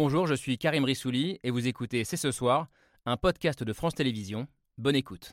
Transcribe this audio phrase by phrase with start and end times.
[0.00, 2.68] Bonjour, je suis Karim Rissouli et vous écoutez C'est ce soir,
[3.04, 4.46] un podcast de France Télévisions.
[4.76, 5.32] Bonne écoute.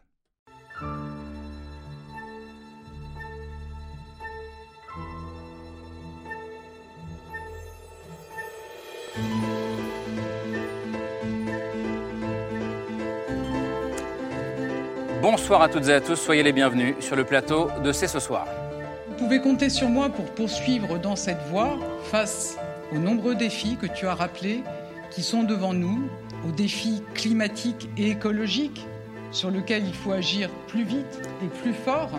[15.22, 18.20] Bonsoir à toutes et à tous, soyez les bienvenus sur le plateau de C'est ce
[18.20, 18.48] soir.
[19.10, 22.58] Vous pouvez compter sur moi pour poursuivre dans cette voie face
[22.96, 24.64] aux nombreux défis que tu as rappelés
[25.12, 26.10] qui sont devant nous,
[26.48, 28.86] aux défis climatiques et écologiques
[29.32, 32.12] sur lesquels il faut agir plus vite et plus fort.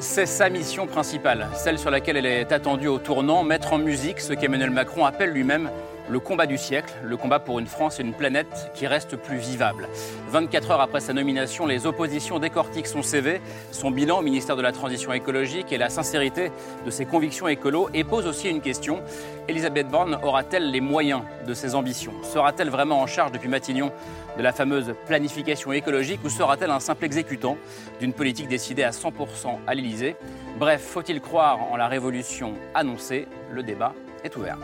[0.00, 4.20] C'est sa mission principale, celle sur laquelle elle est attendue au tournant, mettre en musique
[4.20, 5.70] ce qu'Emmanuel Macron appelle lui-même
[6.08, 9.36] le combat du siècle, le combat pour une France et une planète qui reste plus
[9.36, 9.88] vivable.
[10.28, 13.40] 24 heures après sa nomination, les oppositions décortiquent son CV,
[13.70, 16.50] son bilan au ministère de la Transition écologique et la sincérité
[16.84, 19.02] de ses convictions écolo et posent aussi une question.
[19.48, 22.14] Elisabeth Borne aura-t-elle les moyens de ses ambitions?
[22.22, 23.92] Sera-t-elle vraiment en charge depuis Matignon
[24.36, 27.56] de la fameuse planification écologique ou sera-t-elle un simple exécutant
[28.00, 30.16] d'une politique décidée à 100% à l'Élysée?
[30.58, 33.26] Bref, faut-il croire en la révolution annoncée?
[33.50, 33.92] Le débat
[34.24, 34.58] est ouvert.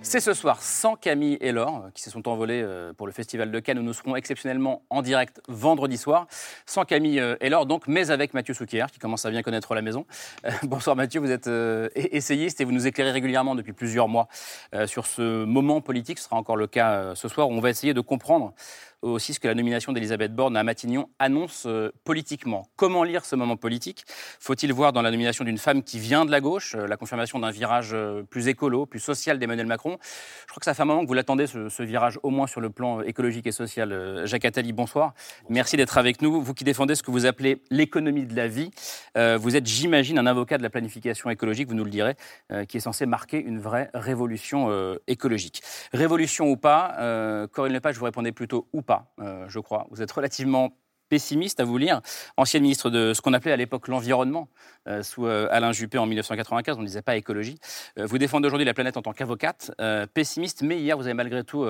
[0.00, 3.12] C'est ce soir sans Camille et Laure, euh, qui se sont envolés euh, pour le
[3.12, 6.28] Festival de Cannes, où nous serons exceptionnellement en direct vendredi soir.
[6.66, 9.74] Sans Camille euh, et Laure, donc, mais avec Mathieu Souquier, qui commence à bien connaître
[9.74, 10.06] la maison.
[10.62, 11.50] bonsoir Mathieu, vous êtes
[11.96, 14.28] essayiste et vous nous éclairez régulièrement depuis plusieurs mois
[14.86, 16.18] sur ce moment politique.
[16.18, 18.54] Ce sera encore le cas ce soir, où on va essayer de comprendre
[19.02, 22.66] aussi ce que la nomination d'Elisabeth Borne à Matignon annonce euh, politiquement.
[22.76, 24.04] Comment lire ce moment politique?
[24.40, 27.38] Faut-il voir dans la nomination d'une femme qui vient de la gauche euh, la confirmation
[27.38, 29.98] d'un virage euh, plus écolo, plus social d'Emmanuel Macron?
[30.00, 32.60] Je crois que ça fait un moment que vous l'attendez, ce, virage, au moins sur
[32.60, 34.22] le plan écologique et social.
[34.24, 35.14] Jacques Attali, bonsoir.
[35.48, 36.42] Merci d'être avec nous.
[36.42, 38.70] Vous qui défendez ce que vous appelez l'économie de la vie,
[39.14, 42.16] vous êtes, j'imagine, un avocat de la planification écologique, vous nous le direz,
[42.68, 45.62] qui est censé marquer une vraie révolution écologique.
[45.92, 49.86] Révolution ou pas, Corinne Lepage, vous répondez plutôt ou pas, euh, je crois.
[49.90, 50.72] Vous êtes relativement
[51.10, 52.00] pessimiste à vous lire,
[52.36, 54.48] ancienne ministre de ce qu'on appelait à l'époque l'environnement,
[54.88, 57.58] euh, sous euh, Alain Juppé en 1995, on ne disait pas écologie.
[57.96, 59.70] vous défendez aujourd'hui la planète en tant qu'avocate,
[60.12, 61.66] pessimiste, mais hier vous avez malgré tout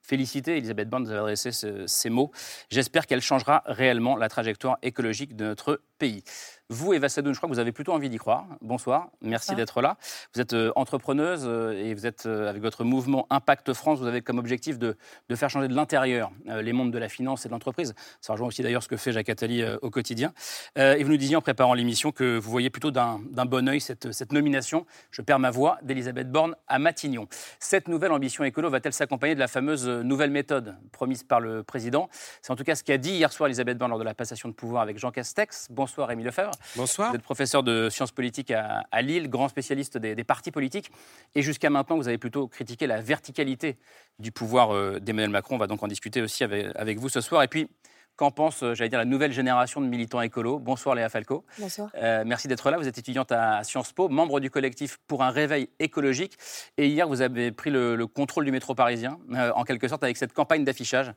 [0.00, 2.32] félicité Elisabeth Borne, vous adressé ces mots.
[2.68, 6.24] J'espère qu'elle changera réellement la trajectoire écologique de notre pays.
[6.72, 8.46] Vous, Eva Sadoun, je crois que vous avez plutôt envie d'y croire.
[8.60, 9.96] Bonsoir, merci d'être là.
[10.32, 13.98] Vous êtes euh, entrepreneuse euh, et vous êtes euh, avec votre mouvement Impact France.
[13.98, 14.96] Vous avez comme objectif de,
[15.34, 17.92] faire changer de l'intérieur les mondes de la finance et de l'entreprise.
[18.20, 20.32] Ça rejoint aussi d'ailleurs ce que fait Jacques Attali au quotidien.
[20.76, 24.12] et vous nous disiez en préparant l'émission que vous voyez plutôt d'un bon oeil cette,
[24.12, 27.26] cette, nomination, je perds ma voix, d'Elisabeth Borne à Matignon.
[27.58, 32.08] Cette nouvelle ambition écolo va-t-elle s'accompagner de la fameuse nouvelle méthode promise par le président?
[32.42, 34.48] C'est en tout cas ce qu'a dit hier soir Elisabeth Borne lors de la passation
[34.48, 35.68] de pouvoir avec Jean Castex.
[35.70, 36.52] Bonsoir Rémi Lefebvre.
[36.76, 37.10] Bonsoir.
[37.10, 40.90] Vous êtes professeur de sciences politiques à, Lille, grand spécialiste des, partis politiques.
[41.34, 43.78] Et jusqu'à maintenant, vous avez plutôt critiqué la verticalité
[44.18, 45.56] du pouvoir euh, d'Emmanuel Macron.
[45.56, 47.42] On va donc en discuter aussi avec, vous ce soir.
[47.42, 47.68] Et puis,
[48.16, 50.58] Qu'en pense, euh, j'allais dire, la nouvelle génération de militants écolos?
[50.58, 51.46] Bonsoir Léa Falco.
[51.58, 51.88] Bonsoir.
[51.94, 52.76] Euh, merci d'être là.
[52.76, 56.36] Vous êtes étudiante à Sciences Po, membre du collectif pour un réveil écologique.
[56.76, 59.18] Et hier, vous avez pris le, contrôle du métro parisien,
[59.54, 61.14] en quelque sorte, avec cette campagne d'affichage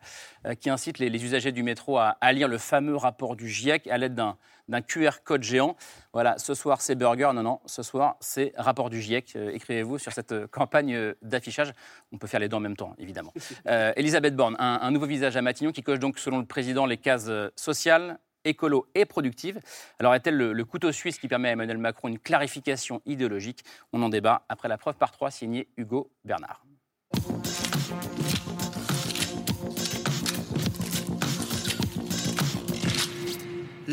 [0.61, 3.97] qui incite les, usagers du métro à, à, lire le fameux rapport du GIEC à
[3.97, 4.37] l'aide d'un
[4.67, 5.75] d'un QR code géant.
[6.13, 9.35] Voilà, ce soir c'est burger, non, non, ce soir c'est rapport du GIEC.
[9.35, 11.71] Euh, écrivez-vous sur cette euh, campagne euh, d'affichage.
[12.11, 13.33] On peut faire les deux en même temps, évidemment.
[13.95, 17.29] Elisabeth Borne, un, nouveau visage à Matignon qui coche donc, selon le président, les cases
[17.55, 19.59] sociales, écolo et productives.
[19.99, 23.63] Alors est-elle le, couteau suisse qui permet à Emmanuel Macron une clarification idéologique?
[23.91, 26.63] On en débat après la preuve par trois signée Hugo Bernard.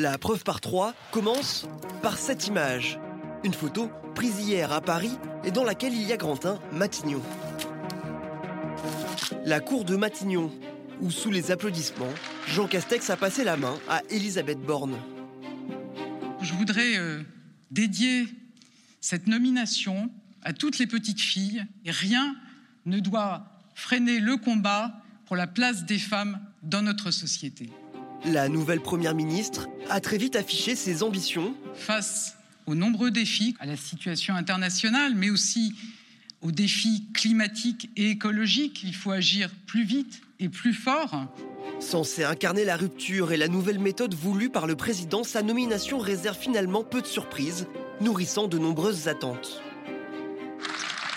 [0.01, 1.69] La preuve par trois commence
[2.01, 2.99] par cette image.
[3.45, 5.13] Une photo prise hier à Paris
[5.45, 7.21] et dans laquelle il y a Grantin Matignon.
[9.45, 10.51] La cour de Matignon,
[11.03, 12.15] où sous les applaudissements,
[12.49, 14.97] Jean Castex a passé la main à Elisabeth Borne.
[16.41, 17.23] Je voudrais euh,
[17.71, 18.27] dédier
[19.03, 20.11] cette nomination
[20.43, 22.35] à toutes les petites filles et rien
[22.87, 23.45] ne doit
[23.75, 24.95] freiner le combat
[25.27, 27.69] pour la place des femmes dans notre société.
[28.27, 31.55] La nouvelle Première ministre a très vite affiché ses ambitions.
[31.75, 32.37] Face
[32.67, 35.75] aux nombreux défis, à la situation internationale, mais aussi
[36.43, 41.27] aux défis climatiques et écologiques, il faut agir plus vite et plus fort.
[41.81, 46.37] Censé incarner la rupture et la nouvelle méthode voulue par le président, sa nomination réserve
[46.37, 47.67] finalement peu de surprises,
[48.03, 49.63] nourrissant de nombreuses attentes.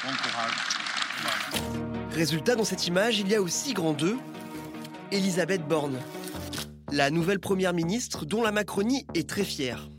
[0.04, 0.54] Bon courage.
[2.12, 4.18] Résultat, dans cette image, il y a aussi grand deux,
[5.12, 6.00] Elisabeth Borne.
[6.96, 9.90] La nouvelle première ministre dont la Macronie est très fière.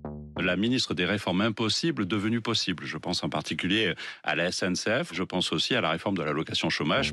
[0.41, 2.85] la ministre des réformes impossibles devenues possibles.
[2.85, 6.71] Je pense en particulier à la SNCF, je pense aussi à la réforme de l'allocation
[6.71, 7.13] chômage.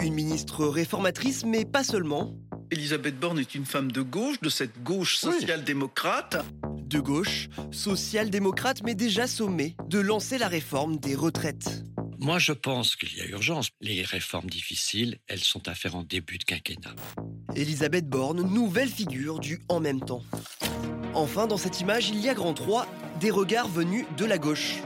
[0.00, 2.32] Une ministre réformatrice, mais pas seulement.
[2.70, 6.44] Elisabeth Borne est une femme de gauche, de cette gauche social-démocrate.
[6.86, 11.82] De gauche, social-démocrate, mais déjà sommée de lancer la réforme des retraites.
[12.22, 13.70] Moi, je pense qu'il y a urgence.
[13.80, 16.94] Les réformes difficiles, elles sont à faire en début de quinquennat.
[17.56, 20.22] Elisabeth Borne, nouvelle figure du en même temps.
[21.14, 22.86] Enfin, dans cette image, il y a grand 3,
[23.18, 24.76] des regards venus de la gauche.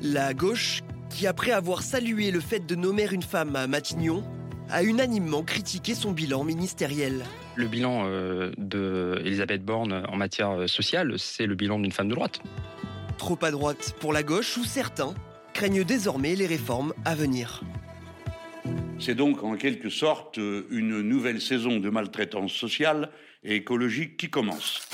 [0.00, 0.80] La gauche
[1.10, 4.24] qui, après avoir salué le fait de nommer une femme à Matignon,
[4.70, 7.26] a unanimement critiqué son bilan ministériel.
[7.56, 12.14] Le bilan euh, d'Elisabeth Borne en matière euh, sociale, c'est le bilan d'une femme de
[12.14, 12.40] droite.
[13.18, 15.12] Trop à droite pour la gauche où certains
[15.52, 17.62] craignent désormais les réformes à venir.
[18.98, 23.10] C'est donc en quelque sorte une nouvelle saison de maltraitance sociale
[23.42, 24.88] et écologique qui commence.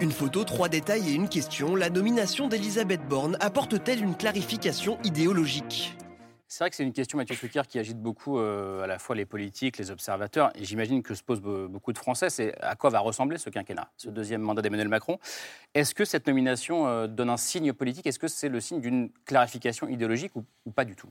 [0.00, 1.74] Une photo, trois détails et une question.
[1.74, 5.96] La nomination d'Elisabeth Borne apporte-t-elle une clarification idéologique?
[6.48, 7.36] C'est vrai que c'est une question, Mathieu
[7.68, 11.22] qui agite beaucoup euh, à la fois les politiques, les observateurs, et j'imagine que se
[11.22, 14.88] posent beaucoup de Français, c'est à quoi va ressembler ce quinquennat, ce deuxième mandat d'Emmanuel
[14.88, 15.18] Macron?
[15.74, 18.06] Est-ce que cette nomination euh, donne un signe politique?
[18.06, 21.10] Est-ce que c'est le signe d'une clarification idéologique ou pas du tout?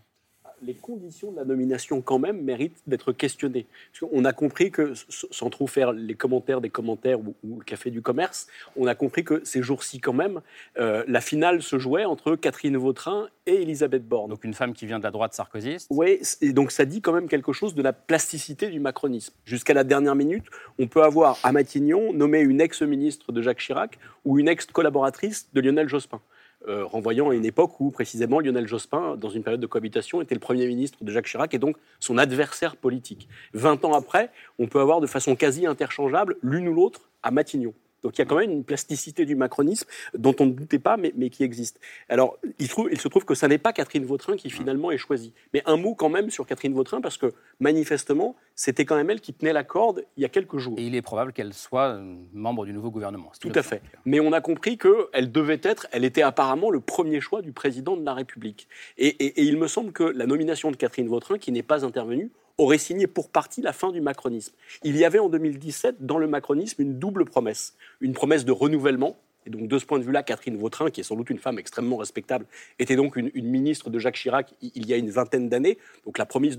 [0.66, 3.66] Les conditions de la nomination, quand même, méritent d'être questionnées.
[4.12, 8.02] on a compris que, sans trop faire les commentaires des commentaires ou, le café du
[8.02, 10.42] commerce, on a compris que ces jours-ci, quand même,
[10.78, 14.30] euh, la finale se jouait entre Catherine Vautrin et Elisabeth Borne.
[14.30, 17.14] Donc une femme qui vient de la droite sarkozyste Oui, et donc ça dit quand
[17.14, 19.34] même quelque chose de la plasticité du macronisme.
[19.46, 20.46] Jusqu'à la dernière minute,
[20.80, 25.62] on peut avoir à Matignon nommé une ex-ministre de Jacques Chirac ou une ex-collaboratrice de
[25.62, 26.22] Lionel Jospin.
[26.68, 30.34] Euh, renvoyant à une époque où précisément Lionel Jospin, dans une période de cohabitation, était
[30.34, 33.28] le Premier ministre de Jacques Chirac et donc son adversaire politique.
[33.54, 37.74] Vingt ans après, on peut avoir de façon quasi interchangeable l'une ou l'autre à Matignon.
[38.06, 40.96] Donc il y a quand même une plasticité du macronisme dont on ne doutait pas,
[40.96, 41.80] mais, qui existe.
[42.08, 45.34] Alors il, se trouve que ce n'est pas Catherine Vautrin qui finalement est choisie.
[45.56, 49.22] Mais un mot quand même sur Catherine Vautrin, parce que manifestement, c'était quand même elle
[49.22, 50.76] qui tenait la corde il y a quelques jours.
[50.78, 53.32] Et il est probable qu'elle soit euh, membre du nouveau gouvernement.
[53.40, 53.82] Tout à fait.
[54.06, 57.98] Mais on a compris qu'elle devait être, elle était apparemment le premier choix du président
[57.98, 58.68] de la République.
[59.00, 62.78] et il me semble que la nomination de Catherine Vautrin, qui n'est pas intervenue, aurait
[62.78, 64.54] signé pour partie la fin du macronisme.
[64.84, 67.76] Il y avait en 2017 dans le macronisme une double promesse.
[68.00, 69.18] Une promesse de renouvellement.
[69.46, 71.60] Et donc, de ce point de vue-là, Catherine Vautrin, qui est sans doute une femme
[71.60, 72.46] extrêmement respectable,
[72.80, 75.78] était donc une, ministre de Jacques Chirac il y a une vingtaine d'années.
[76.06, 76.58] Donc, la promesse,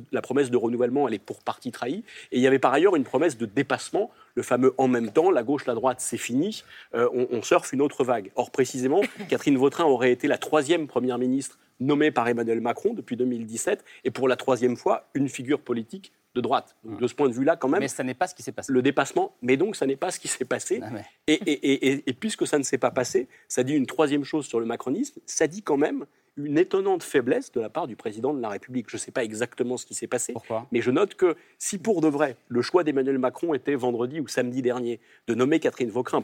[0.51, 2.05] de renouvellement, elle est pour partie trahie.
[2.33, 5.31] Et il y avait par ailleurs une promesse de dépassement, le fameux en même temps,
[5.31, 6.63] la gauche, la droite, c'est fini,
[6.95, 8.31] euh, on, on surfe une autre vague.
[8.37, 13.17] Or, précisément, Catherine Vautrin aurait été la troisième première ministre nommé par Emmanuel Macron depuis
[13.17, 16.77] 2017, et pour la troisième fois, une figure politique de droite.
[16.85, 17.81] De ce point de vue-là, quand même.
[17.81, 18.73] Mais ça n'est pas ce qui s'est passé.
[18.73, 20.81] Le dépassement, mais donc ça n'est pas ce qui s'est passé.
[20.83, 20.91] Ah
[21.27, 24.61] et, et, et, puisque ça ne s'est pas passé, ça dit une troisième chose sur
[24.61, 26.07] le macronisme, ça dit quand même
[26.37, 28.91] une étonnante faiblesse de la part du président de la République.
[28.91, 30.35] Je ne sais pas exactement ce qui s'est passé,
[30.71, 34.29] mais je note que si pour de vrai, le choix d'Emmanuel Macron était vendredi ou
[34.29, 36.23] samedi dernier de nommer Catherine Vautrin,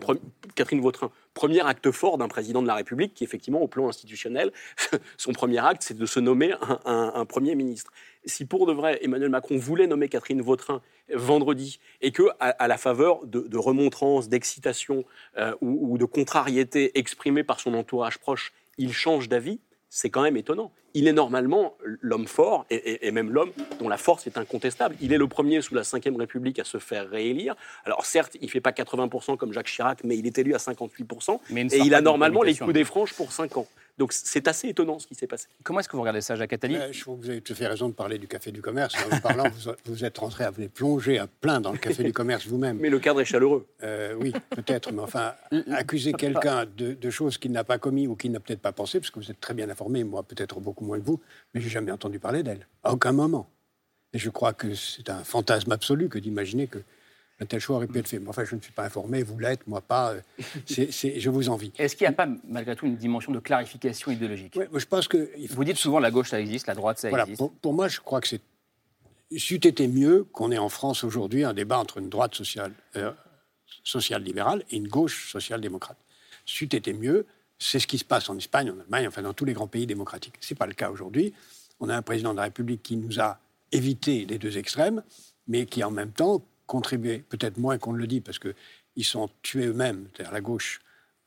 [0.55, 4.53] Catherine Vautrin premier acte fort d'un président de la République, qui effectivement, au plan institutionnel,
[5.17, 6.53] son premier acte, c'est de se nommer
[6.85, 7.93] un, Premier ministre.
[8.25, 10.81] Si pour de vrai, Emmanuel Macron voulait nommer Catherine Vautrin
[11.13, 15.05] vendredi, et que, à, la faveur de, remontrances, d'excitation
[15.37, 20.23] euh, ou, ou de contrariété exprimées par son entourage proche, il change d'avis, c'est quand
[20.23, 20.73] même étonnant.
[20.95, 24.95] Il est normalement l'homme fort, et, même l'homme dont la force est incontestable.
[25.01, 27.57] Il est le premier sous la Ve République à se faire réélire.
[27.85, 30.59] Alors certes, il ne fait pas 80% comme Jacques Chirac, mais il est élu à
[30.59, 31.41] 58%.
[31.51, 33.67] et il a normalement les coups des franges pour 5 ans.
[33.99, 35.49] Donc c'est assez étonnant ce qui s'est passé.
[35.63, 36.77] Comment est-ce que vous regardez ça, Jacques Attali?
[36.93, 38.95] Je trouve que vous avez tout à fait raison de parler du café du commerce.
[39.11, 39.45] En parlant,
[39.85, 42.79] vous, êtes rentré à vous plonger à plein dans le café du commerce vous-même.
[42.79, 43.67] Mais le cadre est chaleureux.
[43.83, 44.93] Euh, oui, peut-être.
[44.93, 45.35] Mais enfin,
[45.73, 49.11] accuser quelqu'un de, choses qu'il n'a pas commis ou qu'il n'a peut-être pas pensé, parce
[49.11, 51.21] que vous êtes très bien informé, moi peut-être beaucoup moins que vous,
[51.53, 52.67] mais j'ai jamais entendu parler d'elle.
[52.83, 53.51] À aucun moment.
[54.15, 56.79] Et je crois que c'est un fantasme absolu que d'imaginer que
[57.43, 58.19] un tel choix aurait pu être fait.
[58.19, 60.15] Mais enfin, je ne suis pas informé, vous l'êtes, moi pas.
[60.79, 61.73] Euh, c'est, je vous envie.
[61.79, 65.31] Est-ce qu'il n'y a pas, malgré tout, une dimension de clarification idéologique je pense que.
[65.51, 67.43] Vous dites souvent la gauche, ça existe, la droite, ça existe.
[67.61, 68.41] Pour, moi, je crois que c'est.
[69.37, 73.13] C'eût été mieux qu'on ait en France aujourd'hui un débat entre une droite sociale, euh,
[74.19, 75.99] libérale et une gauche social-démocrate.
[76.45, 77.27] C'eût été mieux.
[77.59, 79.87] C'est ce qui se passe en Espagne, en Allemagne, enfin dans tous les grands pays
[79.87, 80.35] démocratiques.
[80.41, 81.33] Ce n'est pas le cas aujourd'hui.
[81.81, 83.39] On a un président de la République qui nous a
[83.71, 85.03] évité les deux extrêmes,
[85.47, 89.31] mais qui en même temps contribué, peut-être moins qu'on ne le dit, parce qu'ils sont
[89.43, 90.81] tués eux-mêmes, c'est-à-dire la gauche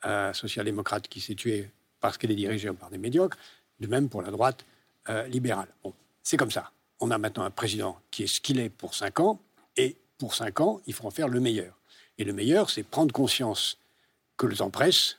[0.05, 3.37] euh, social-démocrate qui s'est tuée parce qu'elle est dirigée par des médiocres,
[3.79, 4.65] de même pour la droite
[5.09, 5.67] euh, libérale.
[5.83, 6.71] Bon, c'est comme ça.
[6.99, 9.39] On a maintenant un président qui est ce qu'il est pour cinq ans,
[9.77, 11.73] et pour cinq ans, il faut en faire le meilleur.
[12.17, 13.77] Et le meilleur, c'est prendre conscience
[14.37, 15.17] que le temps presse,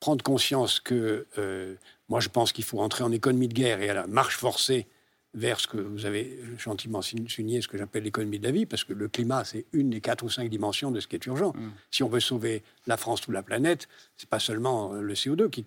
[0.00, 1.74] prendre conscience que euh,
[2.08, 4.86] moi je pense qu'il faut entrer en économie de guerre et à la marche forcée
[5.34, 8.84] vers ce que vous avez gentiment souligné, ce que j'appelle l'économie de la vie, parce
[8.84, 11.52] que le climat, c'est une des quatre ou cinq dimensions de ce qui est urgent.
[11.54, 11.70] Mm.
[11.90, 15.66] Si on veut sauver la France ou la planète, c'est pas seulement le CO2 qui,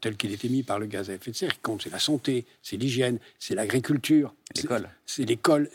[0.00, 1.98] tel qu'il est émis par le gaz à effet de serre qui compte, c'est la
[1.98, 4.88] santé, c'est l'hygiène, c'est l'agriculture, L'école.
[5.06, 5.68] c'est l'école.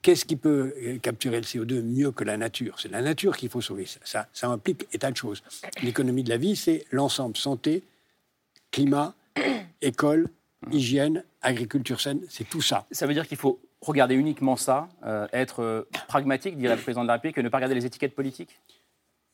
[0.00, 2.78] Qu'est-ce qui peut euh, capturer le CO2 mieux que la nature?
[2.80, 3.86] C'est la nature qu'il faut sauver.
[3.86, 5.42] Ça, ça, ça implique des tas de choses.
[5.82, 7.82] L'économie de la vie, c'est l'ensemble santé,
[8.70, 9.14] climat,
[9.82, 10.28] école,
[10.70, 12.86] hygiène, agriculture saine, c'est tout ça.
[12.90, 17.02] Ça veut dire qu'il faut regarder uniquement ça, euh, être euh, pragmatique, dirait le président
[17.02, 18.58] de la République, et ne pas regarder les étiquettes politiques?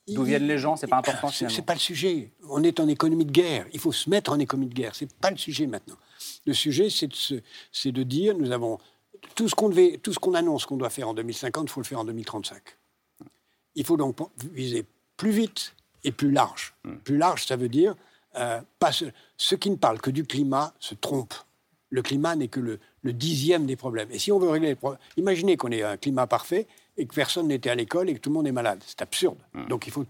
[0.06, 2.30] D'où viennent les gens, c'est pas important C'est c'est pas le sujet.
[2.50, 3.66] On est en économie de guerre.
[3.72, 4.94] Il faut se mettre en économie de guerre.
[4.94, 5.96] C'est pas le sujet maintenant.
[6.44, 7.40] Le sujet, c'est de, se-
[7.72, 8.78] c'est de dire, nous avons
[9.34, 11.80] tout ce qu'on devait, tout ce qu'on annonce qu'on doit faire en 2050, il faut
[11.80, 12.60] le faire en 2035.
[13.76, 14.18] Il faut donc
[14.52, 14.84] viser
[15.16, 16.74] plus vite et plus large.
[17.04, 17.94] Plus large, ça veut dire
[18.36, 19.06] euh, pas ce-
[19.38, 21.34] ceux qui ne parlent que du climat se trompent.
[21.94, 24.10] Le climat n'est que le, le dixième des problèmes.
[24.10, 27.14] Et si on veut régler les problèmes, imaginez qu'on ait un climat parfait et que
[27.14, 28.80] personne n'était à l'école et que tout le monde est malade.
[28.84, 29.38] C'est absurde.
[29.68, 30.04] Donc il faut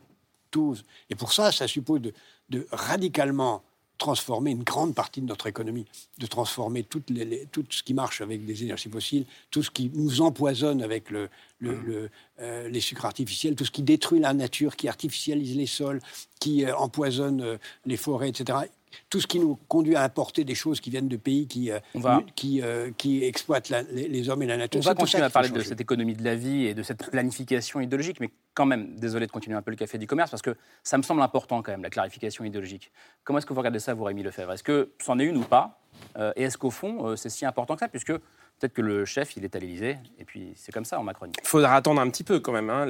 [0.50, 0.82] tous.
[1.10, 2.12] Et pour ça, ça suppose de,
[2.48, 3.62] de radicalement
[3.98, 5.84] transformer une grande partie de notre économie,
[6.18, 9.70] de transformer toutes les- les- tout ce qui marche avec des énergies fossiles, tout ce
[9.70, 11.28] qui nous empoisonne avec le,
[11.60, 12.10] le- le,
[12.40, 16.00] euh, les sucres artificiels, tout ce qui détruit la nature, qui artificialise les sols,
[16.40, 18.58] qui euh, empoisonne euh, les forêts, etc.
[19.10, 21.78] Tout ce qui nous conduit à importer des choses qui viennent de pays qui, euh,
[21.94, 24.80] On va- qui, euh, qui exploitent la- les, les hommes et la nature.
[24.80, 27.80] On va continuer à parler de cette économie de la vie et de cette planification
[27.80, 30.56] idéologique, mais quand même, désolé de continuer un peu le café du commerce, parce que
[30.82, 32.90] ça me semble important quand même, la clarification idéologique.
[33.24, 34.52] Comment est-ce que vous regardez ça, vous, Rémi Lefebvre?
[34.52, 35.80] Est-ce que c'en est une ou pas?
[36.18, 38.12] Euh, Et est-ce qu'au fond, c'est si important que ça Puisque
[38.58, 41.32] peut-être que le chef, il est à l'Élysée, et puis c'est comme ça en Macronie.
[41.42, 42.70] Il faudra attendre un petit peu quand même.
[42.70, 42.86] hein.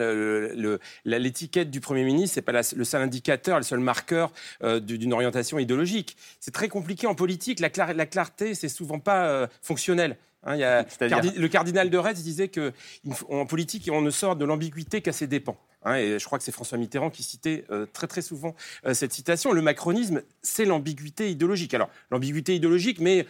[1.04, 4.99] L'étiquette du Premier ministre, c'est pas la- le seul indicateur, le seul marqueur euh, du-
[4.99, 6.16] d'une orientation idéologique.
[6.40, 7.61] C'est très compliqué en politique.
[7.61, 10.16] La, clar- la clarté, c'est souvent pas euh, fonctionnel.
[10.44, 12.73] Hein, il y a- C'est-à-dire Cardi- le cardinal de Retz disait que
[13.04, 15.56] il faut- en politique, on ne sort de l'ambiguïté qu'à ses dépens.
[15.87, 18.54] Hein, et je crois que c'est François Mitterrand qui citait euh, très très souvent
[18.87, 19.52] euh, cette citation.
[19.52, 21.75] Le macronisme, c'est l'ambiguïté idéologique.
[21.75, 23.26] Alors l'ambiguïté idéologique, mais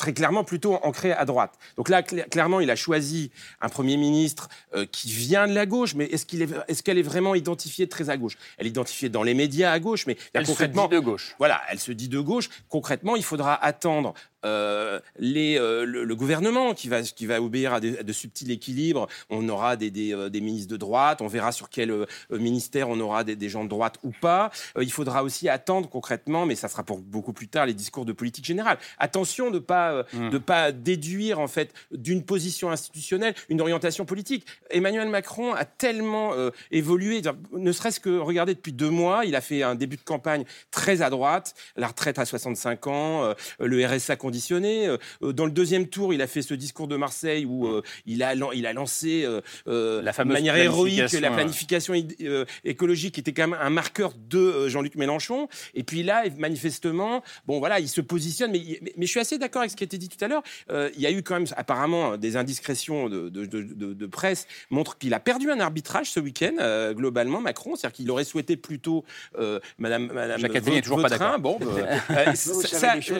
[0.00, 1.58] très clairement plutôt ancré à droite.
[1.76, 3.30] Donc là, cla- clairement, il a choisi
[3.60, 7.34] un Premier ministre euh, qui vient de la gauche, mais est-ce est, qu'elle est vraiment
[7.34, 8.38] identifiée très à gauche?
[8.56, 11.34] Elle est identifiée dans les médias à gauche, mais Elle se concrètement, dit de gauche.
[11.38, 12.48] Voilà, elle se dit de gauche.
[12.70, 17.72] Concrètement, il faudra attendre euh, les, euh, le, le gouvernement qui va, qui va obéir
[17.74, 19.06] à, des- à de subtils équilibres.
[19.28, 22.98] On aura des, des, euh, des ministres de droite, on verra sur quel ministère on
[23.00, 24.50] aura des, gens de droite ou pas.
[24.80, 28.12] Il faudra aussi attendre concrètement, mais ça sera pour beaucoup plus tard, les discours de
[28.12, 28.78] politique générale.
[28.98, 30.30] Attention de pas euh, Mm.
[30.30, 34.46] de pas déduire en fait d'une position institutionnelle une orientation politique.
[34.70, 39.40] Emmanuel Macron a tellement euh, évolué, ne serait-ce que regarder depuis deux mois, il a
[39.40, 44.16] fait un début de campagne très à droite, la retraite à 65 ans, le RSA
[44.30, 44.86] conditionné.
[44.86, 48.22] Euh, dans le deuxième tour, il a fait ce discours de Marseille où euh, il
[48.22, 53.14] a il a lancé euh, euh, La de manière héroïque planification, la planification euh, écologique
[53.14, 55.48] qui était quand même un marqueur de euh, Jean-Luc Mélenchon.
[55.74, 58.52] Et puis là, manifestement, bon voilà, il se positionne.
[58.52, 60.28] Mais, mais, mais je suis assez d'accord avec ce qui a été dit tout à
[60.28, 60.42] l'heure.
[60.70, 64.06] Euh, il y a eu quand même apparemment des indiscrétions de, de- de- de- de
[64.06, 68.24] presse montrent qu'il a perdu un arbitrage ce week-end euh, globalement Macron, c'est-à-dire qu'il aurait
[68.24, 69.04] souhaité plutôt
[69.38, 71.38] euh, Madame Madame Jacques Attali n'est toujours pas d'accord.
[71.38, 72.32] Bon, euh, euh,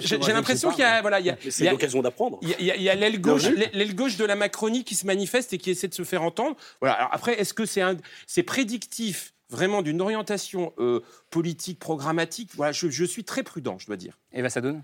[0.00, 1.08] j'ai l'impression qu'il y a pas.
[1.10, 2.38] voilà, il y a, Mais il c'est l'occasion d'apprendre.
[2.42, 5.88] il y a- l'aile gauche, l'aile- de la Macronie qui se manifeste et qui essaie
[5.88, 6.56] de se faire entendre.
[6.80, 6.94] Voilà.
[6.94, 12.50] Alors après, est-ce que c'est un, c'est prédictif vraiment d'une orientation euh, politique programmatique?
[12.54, 14.18] Voilà, je, je suis très prudent, je dois dire.
[14.32, 14.80] Eva Sadoun Et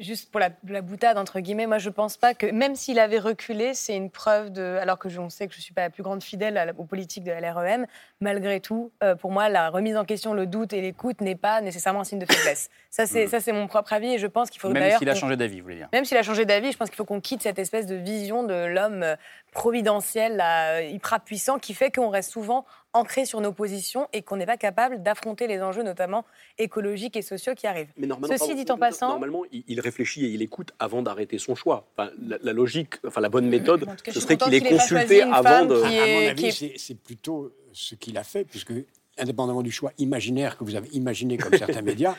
[0.00, 3.20] Juste pour la, la boutade, entre guillemets, moi je pense pas que, même s'il avait
[3.20, 4.76] reculé, c'est une preuve de.
[4.82, 6.84] Alors que je, on sait que je suis pas la plus grande fidèle la- aux
[6.84, 7.86] politiques de LREM,
[8.20, 11.60] malgré tout, euh, pour moi, la remise en question, le doute et l'écoute n'est pas
[11.60, 12.70] nécessairement un signe de faiblesse.
[12.90, 14.72] Ça, c'est ça, c'est mon propre avis et je pense qu'il faut Hmm.
[14.72, 16.76] Même s'il a qu'on- changé d'avis, vous voulez dire Même s'il a changé d'avis, je
[16.76, 19.14] pense qu'il faut qu'on quitte cette espèce de vision de l'homme euh,
[19.52, 22.64] providentiel, là, hyper puissant, qui fait qu'on reste souvent
[22.98, 26.24] ancré sur nos positions et qu'on n'est pas capable d'affronter les enjeux, notamment
[26.58, 27.88] écologiques et sociaux qui arrivent.
[27.96, 31.38] Mais normalement, Ceci pardon, dit en passant, Normalement, il, réfléchit et il écoute avant d'arrêter
[31.38, 31.86] son choix.
[31.96, 35.22] Enfin, la, la logique, enfin la bonne méthode, cas, ce serait qu'il ait pas consulté
[35.22, 35.80] avant de.
[35.88, 38.72] qui À est- mon avis, est- c'est- plutôt ce qu'il a fait, puisque,
[39.18, 42.16] indépendamment du choix imaginaire que vous avez imaginé comme certains médias,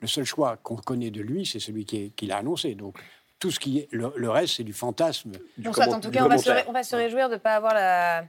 [0.00, 2.74] le seul choix qu'on connaît de lui, c'est celui qu'il a annoncé.
[2.74, 2.96] Donc,
[3.38, 3.88] tout ce qui est.
[3.90, 5.32] Le, le reste, c'est du fantasme.
[5.58, 6.54] Du On en tout cas, on va, se, commentaire.
[6.56, 8.24] ré- on va se réjouir de ne pas avoir la,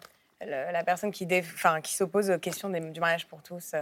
[0.46, 1.44] la, la personne qui, dé-
[1.84, 3.74] qui s'oppose aux questions des- du mariage pour tous.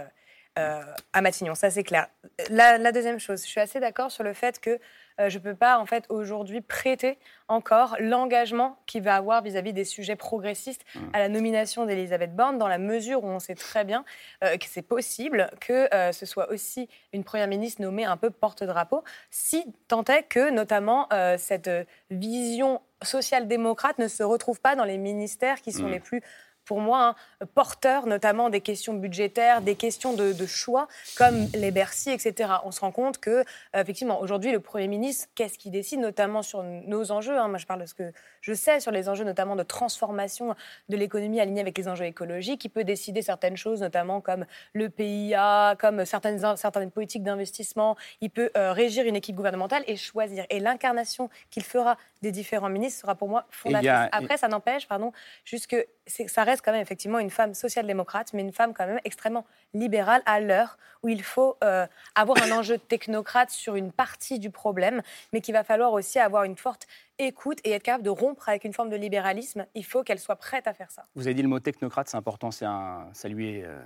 [0.58, 1.54] euh, à Matignon.
[1.54, 2.08] Ça, c'est clair.
[2.50, 4.78] La, la, deuxième chose, je suis assez d'accord sur le fait que
[5.18, 9.72] euh, je ne peux pas en fait aujourd'hui prêter encore l'engagement qu'il va avoir vis-à-vis
[9.72, 11.00] des sujets progressistes mmh.
[11.14, 14.04] à la nomination d'Elisabeth Borne, dans la mesure où on sait très bien
[14.44, 18.30] euh, que c'est possible que euh, ce soit aussi une première ministre nommée un peu
[18.30, 21.70] porte-drapeau, si tant est que notamment cette
[22.10, 25.92] vision social-démocrate ne se retrouve pas dans les ministères qui sont mmh.
[25.92, 26.22] les plus
[26.64, 32.10] pour moi, un porteur notamment des questions budgétaires, des questions de, choix, comme les Bercy,
[32.10, 32.50] etc.
[32.64, 33.42] On se rend compte que, euh,
[33.74, 37.48] effectivement, aujourd'hui, le Premier ministre, qu'est-ce qu'il décide, notamment sur nos enjeux hein.
[37.48, 40.54] Moi, je parle de ce que je sais sur les enjeux, notamment de transformation
[40.88, 42.64] de l'économie alignée avec les enjeux écologiques.
[42.64, 47.96] Il peut décider certaines choses, notamment comme le PIA, comme certaines, certaines politiques d'investissement.
[48.20, 50.44] Il peut euh, régir une équipe gouvernementale et choisir.
[50.50, 54.08] Et l'incarnation qu'il fera des différents ministres sera pour moi fondatrice.
[54.12, 55.12] Après, ça n'empêche, pardon,
[55.44, 59.00] juste que ça reste quand même effectivement une femme social-démocrate, mais une femme quand même
[59.04, 64.38] extrêmement libérale à l'heure où il faut euh, avoir un enjeu technocrate sur une partie
[64.38, 66.86] du problème, mais qu'il va falloir aussi avoir une forte
[67.18, 69.66] écoute et être capable de rompre avec une forme de libéralisme.
[69.74, 71.06] Il faut qu'elle soit prête à faire ça.
[71.14, 73.80] Vous avez dit le mot technocrate, c'est important, c'est un, ça lui euh,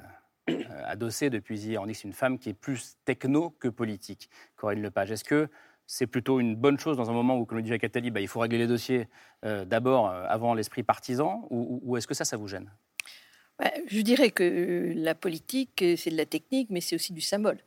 [0.84, 1.80] adossé depuis hier.
[1.80, 4.28] On dit que c'est une femme qui est plus techno que politique.
[4.56, 5.48] Corinne Lepage, est-ce que
[5.86, 8.20] c'est plutôt une bonne chose dans un moment où, comme le dit Jacques Attali, bah,
[8.20, 9.08] il faut régler les dossiers
[9.42, 12.70] d'abord avant l'esprit partisan, ou est-ce que ça, ça vous gêne?
[13.58, 17.58] Bah, je dirais que la politique, c'est de la technique, mais c'est aussi du symbole.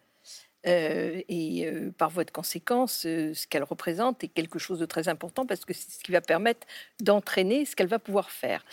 [0.67, 4.85] Euh, et euh, par voie de conséquence, euh, ce qu'elle représente est quelque chose de
[4.85, 6.67] très important parce que c'est ce qui va permettre
[6.99, 8.65] d'entraîner ce qu'elle va pouvoir faire.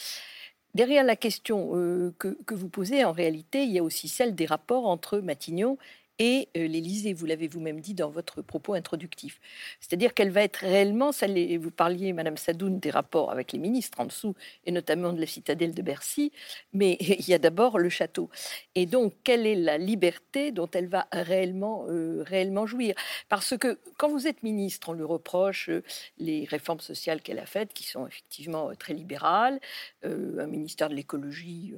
[0.75, 1.71] Derrière la question
[2.19, 5.79] que, que, vous posez, en réalité, il y a aussi celle des rapports entre Matignon
[6.19, 7.13] et euh, l'Élysée.
[7.13, 9.41] Vous l'avez vous-même dit dans votre propos introductif.
[9.81, 14.07] C'est-à-dire qu'elle va être réellement, vous parliez, Madame Sadoun, des rapports avec les ministres en
[14.07, 16.33] dessous, et notamment de la citadelle de Bercy,
[16.73, 18.31] mais il y a d'abord le château.
[18.75, 22.95] Et donc, quelle est la liberté dont elle va réellement, euh, réellement jouir?
[23.29, 25.83] Parce que quand vous êtes ministre, on lui reproche euh,
[26.19, 29.61] les réformes sociales qu'elle a faites, qui sont effectivement très libérales,
[30.03, 31.75] un ministère de l'écologie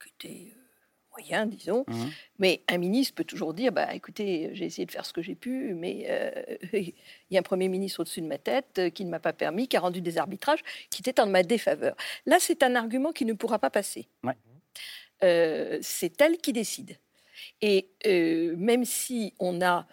[0.00, 0.52] qui était
[1.18, 1.84] moyen, disons.
[1.86, 2.04] Mmh.
[2.38, 5.34] Mais un ministre peut toujours dire, bah, écoutez, j'ai essayé de faire ce que j'ai
[5.34, 6.30] pu, mais euh,
[6.72, 6.94] il
[7.30, 9.68] y a un Premier ministre au-dessus de ma tête euh, qui ne m'a pas permis,
[9.68, 11.96] qui a rendu des arbitrages qui étaient en ma défaveur.
[12.26, 14.08] Là, c'est un argument qui ne pourra pas passer.
[15.24, 16.98] Euh, c'est elle qui décide.
[17.62, 17.88] Et
[18.56, 19.86] même si on a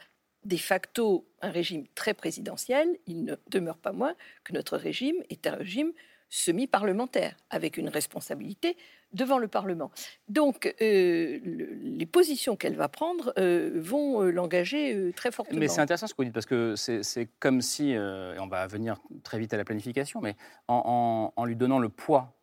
[0.45, 5.47] de facto un régime très présidentiel, il ne demeure pas moins que notre régime est
[5.47, 5.91] un régime
[6.33, 8.75] semi-parlementaire, avec une responsabilité
[9.13, 9.91] devant le Parlement.
[10.29, 15.59] Donc, euh, les positions qu'elle va prendre euh, vont euh, l'engager très fortement.
[15.59, 18.65] Mais c'est intéressant ce que vous dites, parce que c'est comme si, et on va
[18.65, 20.35] venir très vite à la planification, mais
[20.67, 22.33] en, lui donnant le poids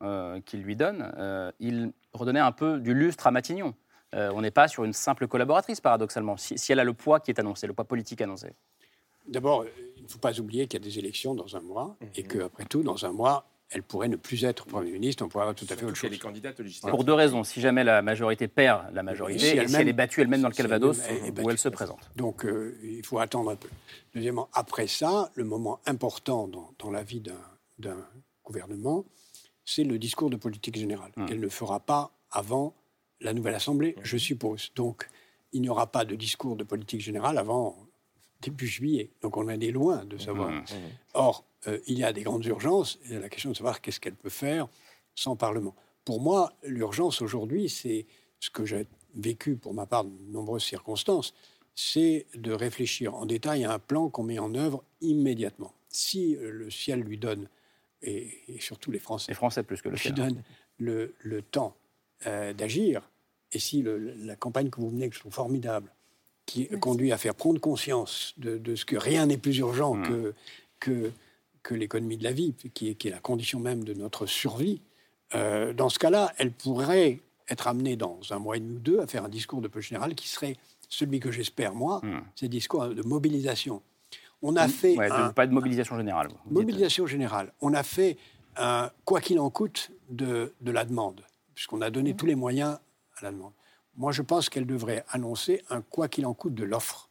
[0.47, 3.75] qu'il lui donne, il redonnait un peu du lustre à Matignon.
[4.13, 7.33] on n'est pas sur une simple collaboratrice, paradoxalement, si, si, elle a le poids qui
[7.33, 8.53] est annoncé, le poids politique annoncé.
[9.27, 9.65] D'abord,
[9.97, 12.65] il ne faut pas oublier qu'il y a des élections dans un mois, et qu'après
[12.67, 15.67] tout, dans un mois, elle pourrait ne plus être Premier ministre, on pourrait avoir tout
[15.71, 16.11] à fait autre chose.
[16.89, 17.45] Pour deux raisons.
[17.45, 20.55] Si jamais la majorité perd la majorité, et si elle, est battue elle-même dans le
[20.55, 20.99] Calvados,
[21.43, 22.11] où elle se présente.
[22.17, 23.69] Donc euh, il faut attendre un peu.
[24.15, 27.23] Deuxièmement, après ça, le moment important dans, la vie
[27.79, 28.07] d'un
[28.45, 29.05] gouvernement,
[29.65, 31.27] c'est le discours de politique générale, hum.
[31.27, 32.75] qu'elle ne fera pas avant
[33.21, 34.73] la nouvelle Assemblée, je suppose.
[34.75, 35.09] Donc
[35.53, 37.77] il n'y aura pas de discours de politique générale avant
[38.41, 39.11] début juillet.
[39.23, 40.49] Donc on en est loin de savoir.
[40.49, 40.65] Hum.
[41.15, 44.15] Or, euh, il y a des grandes urgences, et la question de savoir qu'est-ce qu'elle
[44.15, 44.69] peut faire
[45.15, 45.75] sans Parlement.
[46.05, 48.07] Pour moi, l'urgence aujourd'hui, c'est
[48.39, 51.35] ce que j'ai vécu pour ma part de nombreuses circonstances,
[51.75, 55.75] c'est de réfléchir en détail à un plan qu'on met en œuvre immédiatement.
[55.89, 57.49] Si euh, le ciel lui donne,
[58.03, 60.43] et, surtout les Français, les Français plus que le ciel, donne
[60.79, 61.77] le, temps
[62.27, 63.03] euh, d'agir,
[63.53, 65.93] et si la campagne que vous menez, que je trouve formidable,
[66.47, 70.09] qui conduit à faire prendre conscience de, ce que rien n'est plus urgent mmh.
[70.09, 70.35] que,
[70.81, 71.13] que
[71.63, 74.81] que l'économie de la vie, qui est, qui est, la condition même de notre survie,
[75.35, 79.01] euh, dans ce cas-là, elle pourrait être amenée dans un mois et demi ou deux
[79.01, 80.57] à faire un discours de peu général qui serait
[80.89, 82.23] celui que j'espère, moi, hmm.
[82.35, 83.83] c'est discours de mobilisation.
[84.43, 84.97] On a fait.
[85.35, 86.29] pas de mobilisation générale.
[86.51, 87.53] Mobilisation générale.
[87.61, 88.17] On a fait
[88.57, 91.23] un quoi qu'il en coûte de, de la demande,
[91.55, 92.17] puisqu'on a donné hmm.
[92.17, 92.79] tous les moyens
[93.19, 93.53] à la demande.
[93.97, 97.09] Moi, je pense qu'elle devrait annoncer un quoi qu'il en coûte de l'offre.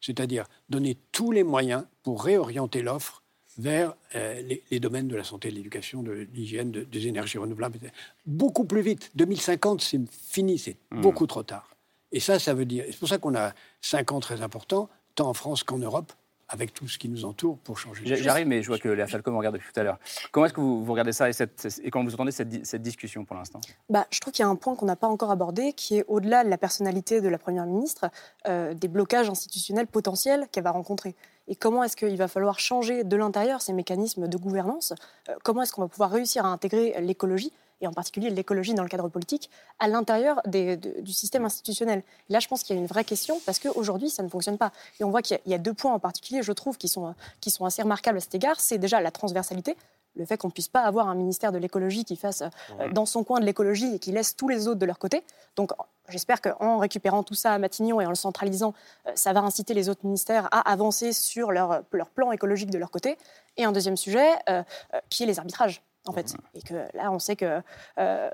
[0.00, 3.17] C'est-à-dire donner tous les moyens pour réorienter l'offre
[3.58, 4.40] vers euh,
[4.70, 7.78] les, domaines de la santé, de l'éducation, de l'hygiène, des énergies renouvelables.
[8.24, 9.10] Beaucoup plus vite.
[9.16, 11.00] 2050, c'est fini, c'est hmm.
[11.00, 11.68] beaucoup trop tard.
[12.12, 12.84] Et ça, ça veut dire.
[12.86, 16.12] C'est pour ça qu'on a cinq ans très importants, tant en France qu'en Europe,
[16.48, 18.16] avec tout ce qui nous entoure pour changer.
[18.16, 19.98] J'arrive, mais je vois que Léa Falcom me regarde depuis tout à l'heure.
[20.32, 22.82] Comment est-ce que vous, vous, regardez ça et, cette, et comment vous entendez cette, cette
[22.82, 23.60] discussion pour l'instant?
[23.90, 26.04] Bah, Je trouve qu'il y a un point qu'on n'a pas encore abordé, qui est
[26.08, 28.10] au-delà de la personnalité de la Première ministre,
[28.46, 31.14] euh, des blocages institutionnels potentiels qu'elle va rencontrer.
[31.48, 34.92] Et comment est-ce qu'il va falloir changer de l'intérieur ces mécanismes de gouvernance?
[35.28, 38.82] Euh, Comment est-ce qu'on va pouvoir réussir à intégrer l'écologie et en particulier l'écologie dans
[38.82, 42.02] le cadre politique, à l'intérieur du système institutionnel.
[42.28, 44.72] là, je pense qu'il y a une vraie question, parce qu'aujourd'hui, ça ne fonctionne pas.
[45.00, 47.50] Et on voit qu'il y, a deux points en particulier, je trouve, qui sont, qui
[47.50, 48.60] sont assez remarquables à cet égard.
[48.60, 49.76] C'est déjà la transversalité,
[50.18, 53.06] le fait qu'on ne puisse pas avoir un ministère de l'écologie qui fasse euh, dans
[53.06, 55.22] son coin de l'écologie et qui laisse tous les autres de leur côté.
[55.56, 55.72] Donc
[56.08, 58.74] j'espère qu'en récupérant tout ça à Matignon et en le centralisant,
[59.06, 62.78] euh, ça va inciter les autres ministères à avancer sur leur, leur plan écologique de
[62.78, 63.16] leur côté.
[63.56, 64.62] Et un deuxième sujet, euh,
[65.08, 66.34] qui est les arbitrages en fait.
[66.54, 67.60] Et que là, on sait que
[67.98, 68.30] euh,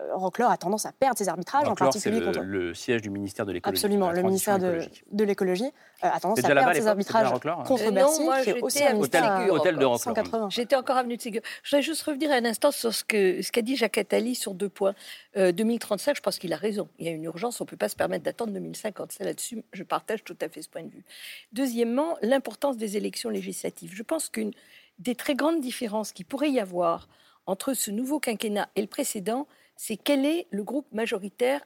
[0.48, 2.40] a tendance à perdre ses arbitrages, en particulier le, contre...
[2.40, 3.76] le siège du ministère de l'écologie.
[3.76, 5.64] Absolument, le ministère de, l'écologie
[6.04, 7.30] euh, a tendance à perdre ses arbitrages
[7.66, 10.12] contre Bercy, non, moi, qui est aussi un hôtel, hôtel de Rockler.
[10.50, 11.42] J'étais encore avenue de Ségur.
[11.62, 14.54] Je voudrais juste revenir un instant sur ce qu'a ce qu'a dit Jacques Attali sur
[14.54, 14.94] deux points.
[15.36, 16.88] Euh, 2035, je pense qu'il a raison.
[16.98, 19.12] Il y a une urgence, on ne peut pas se permettre d'attendre 2050.
[19.12, 21.04] C'est là-dessus, je partage tout à fait ce point de vue.
[21.52, 23.92] Deuxièmement, l'importance des élections législatives.
[23.94, 24.52] Je pense qu'une
[24.98, 27.08] des très grandes différences qui pourrait y avoir
[27.46, 31.64] entre ce nouveau quinquennat et le précédent, c'est quel est le groupe majoritaire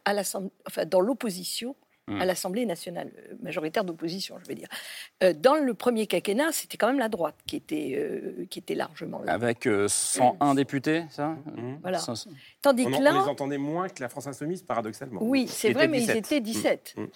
[0.87, 1.77] dans l'opposition
[2.09, 2.27] à hmm.
[2.27, 4.69] l'Assemblée nationale, euh, majoritaire d'opposition, je veux dire.
[5.23, 8.75] Euh, dans le premier quinquennat, c'était quand même la droite qui était, euh, qui était
[8.75, 9.33] largement là.
[9.33, 11.29] Avec 101 députés, ça?
[11.29, 11.77] Hmm.
[11.83, 12.01] Voilà.
[12.63, 13.15] Tandis on, que là...
[13.15, 15.21] on les entendait moins que la France Insoumise, paradoxalement.
[15.23, 16.97] Oui, c'est vrai, mais ils étaient 17.
[16.97, 17.07] Hmm.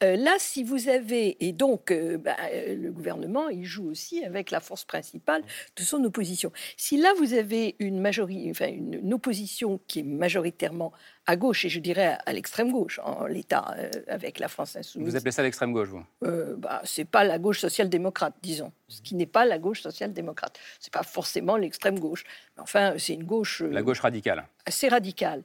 [0.00, 1.44] là, si vous avez...
[1.44, 5.42] Et donc, bah, le gouvernement, il joue aussi avec la force principale
[5.76, 6.52] de son opposition.
[6.76, 10.92] Si là, vous avez une, majorité, enfin, une opposition qui est majoritairement
[11.26, 15.08] à gauche, et je dirais à l'extrême gauche, en l'état, euh, avec la France insoumise.
[15.08, 16.04] Vous appelez ça l'extrême gauche, vous?
[16.24, 18.72] Euh, bah, C'est pas la gauche social-démocrate, disons.
[18.88, 20.58] Ce qui n'est pas la gauche social-démocrate.
[20.80, 22.24] C'est pas forcément l'extrême gauche.
[22.56, 23.62] Mais enfin, c'est une gauche.
[23.62, 24.46] Euh, la gauche radicale.
[24.66, 25.42] Assez radicale.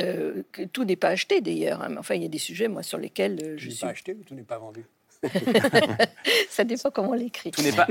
[0.00, 1.82] Euh, que tout n'est pas acheté d'ailleurs.
[1.82, 3.80] Hein, mais enfin, il y a des sujets, moi, sur lesquels je suis.
[3.80, 4.86] pas acheté, mais tout n'est pas vendu?
[6.48, 7.50] ça dépend comment on l'écrit.
[7.50, 7.86] Tout n'est pas.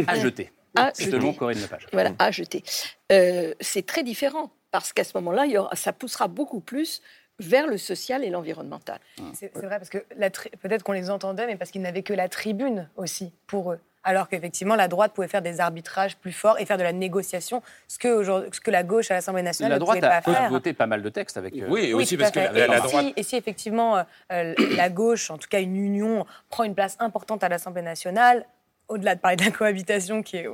[0.76, 1.88] À Selon Corinne Lepage.
[1.92, 2.64] Voilà, à jeter.
[3.10, 7.02] c'est très différent parce qu'à ce moment-là, ça poussera beaucoup plus
[7.40, 9.00] vers le social et l'environnemental.
[9.34, 10.00] C'est vrai, parce que
[10.62, 13.80] peut-être qu'on les entendait, mais parce qu'ils n'avaient que la tribune aussi pour eux.
[14.04, 17.62] Alors qu'effectivement, la droite pouvait faire des arbitrages plus forts et faire de la négociation,
[17.90, 20.28] ce que, ce que la gauche à l'Assemblée nationale la ne pouvait pas faire.
[20.28, 21.54] La droite a voté pas mal de textes avec.
[21.54, 23.08] Euh, oui, aussi parce que la, droite.
[23.18, 23.98] et si effectivement
[24.32, 28.46] euh, la gauche, en tout cas une union, prend une place importante à l'Assemblée nationale,
[28.88, 30.48] au-delà de parler de la cohabitation qui est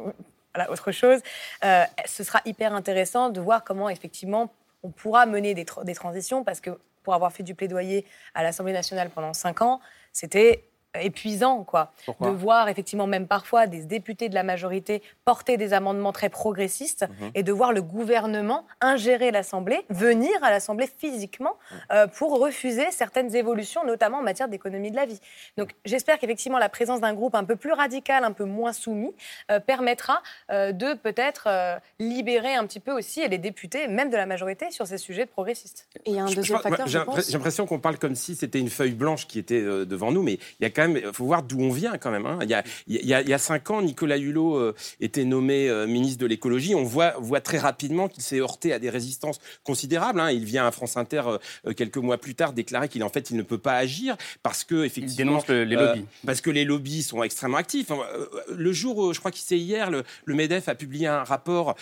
[0.56, 1.20] voilà, autre chose,
[1.64, 4.52] euh, ce sera hyper intéressant de voir comment effectivement
[4.84, 6.72] on pourra mener des, des transitions parce que
[7.04, 9.80] pour avoir fait du plaidoyer à l'Assemblée nationale pendant cinq ans,
[10.12, 10.70] c'était
[11.02, 16.12] épuisant, quoi, de voir effectivement même parfois des députés de la majorité porter des amendements
[16.12, 17.32] très progressistes mhm.
[17.36, 21.78] et de voir le gouvernement ingérer l'Assemblée, venir à l'Assemblée physiquement mhm.
[21.92, 25.20] euh, pour refuser certaines évolutions, notamment en matière d'économie de la vie.
[25.58, 29.14] Donc j'espère qu'effectivement la présence d'un groupe un peu plus radical, un peu moins soumis,
[29.52, 31.48] euh, permettra euh, de peut-être
[32.00, 35.88] libérer un petit peu aussi les députés, même de la majorité, sur ces sujets progressistes.
[36.06, 36.88] Et il y a un deuxième facteur.
[36.88, 37.00] J'ai
[37.34, 40.64] l'impression qu'on parle comme si c'était une feuille blanche qui était devant nous, mais il
[40.64, 42.26] y a quand il faut voir d'où on vient quand même.
[42.26, 42.40] Hein.
[42.42, 46.20] Il, y a, il, y a, cinq ans, Nicolas Hulot euh, était nommé euh, ministre
[46.20, 46.76] de l'écologie.
[46.76, 50.20] On voit, voit très rapidement qu'il s'est heurté à des résistances considérables.
[50.20, 50.32] Hein.
[50.32, 51.24] Il vient à France Inter
[51.66, 54.64] euh, quelques mois plus tard déclarer qu'il en fait il ne peut pas agir parce
[54.64, 56.06] que effectivement, il dénonce les lobbies.
[56.26, 57.88] parce que les lobbies sont extrêmement actifs.
[58.50, 61.76] Le jour, je crois que c'est hier, le, Medef a publié un rapport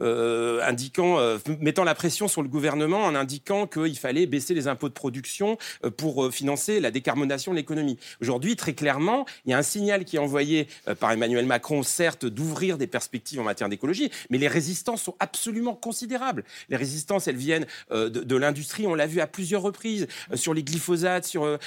[0.00, 1.18] indiquant,
[1.60, 5.58] mettant la pression sur le gouvernement en indiquant qu'il fallait baisser les impôts de production
[5.96, 7.98] pour financer la décarbonation de l'économie.
[8.20, 11.82] Aujourd'hui, très clairement, il y a un signal qui est envoyé euh, par Emmanuel Macron,
[11.82, 16.44] certes, d'ouvrir des perspectives en matière d'écologie, mais les résistances sont absolument considérables.
[16.68, 20.54] Les résistances, elles viennent euh, de, l'industrie, on l'a vu à plusieurs reprises, euh, sur
[20.54, 21.58] les glyphosates, sur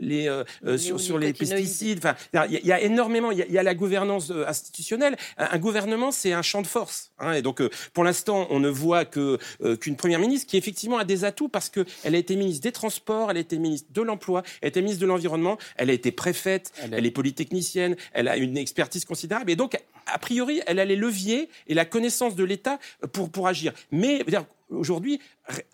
[0.00, 0.42] les,
[0.76, 1.98] sur, les pesticides.
[1.98, 2.16] Enfin,
[2.48, 5.16] il y, a énormément, il y, a la gouvernance institutionnelle.
[5.36, 7.12] Un, gouvernement, c'est un champ de force.
[7.18, 9.38] Hein, et donc, pour l'instant, on ne voit que
[9.80, 13.30] qu'une première ministre qui effectivement a des atouts parce qu'elle a été ministre des Transports,
[13.30, 16.12] elle a été ministre de l'Emploi, elle a été ministre de l'Environnement, elle a été
[16.12, 19.50] préfète, elle, est polytechnicienne, elle a une expertise considérable.
[19.50, 22.78] Et donc, a priori, elle a les leviers et la connaissance de l'État
[23.12, 23.72] pour, pour agir.
[23.90, 24.24] Mais
[24.72, 25.20] aujourd'hui,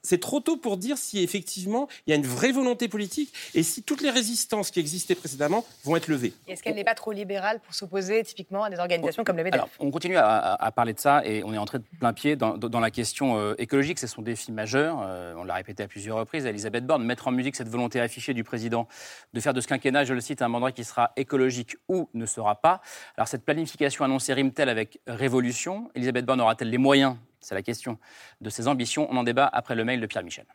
[0.02, 3.62] c'est trop tôt pour dire si effectivement il y a une vraie volonté politique et
[3.62, 6.32] si toutes les résistances qui existaient précédemment vont être levées.
[6.46, 9.60] Est-ce qu'elle n'est pas trop libérale pour s'opposer typiquement à des organisations comme le MEDEF
[9.60, 12.80] Alors, on continue à, parler de ça et on est entré de plein pied dans,
[12.80, 13.98] la question euh, écologique.
[13.98, 14.98] C'est son défi majeur.
[15.02, 16.46] Euh, on l'a répété à plusieurs reprises.
[16.46, 18.86] Elisabeth Borne, mettre en musique cette volonté affichée du président
[19.34, 22.26] de faire de ce quinquennat, je le cite, un mandat qui sera écologique ou ne
[22.26, 22.80] sera pas.
[23.16, 25.90] Alors, cette planification annoncée rime-t-elle avec révolution?
[25.94, 27.98] Elisabeth Borne aura-t-elle les moyens c'est la question
[28.40, 29.08] de ses ambitions.
[29.10, 30.46] On en débat après le mail de Pierre Michel.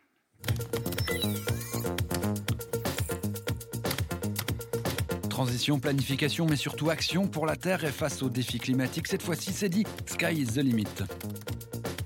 [5.29, 9.07] Transition, planification, mais surtout action pour la Terre et face aux défis climatiques.
[9.07, 10.85] Cette fois-ci, c'est dit, sky is the limit.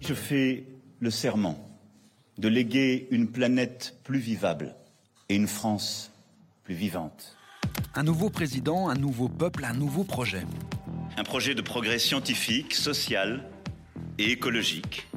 [0.02, 0.64] Je fais
[1.00, 1.68] le serment
[2.38, 4.76] de léguer une planète plus vivable
[5.30, 6.12] et une France
[6.64, 7.36] plus vivante.
[7.96, 10.46] Un nouveau président, un nouveau peuple, un nouveau projet.
[11.18, 13.44] Un projet de progrès scientifique, social,
[14.18, 15.08] et écologique.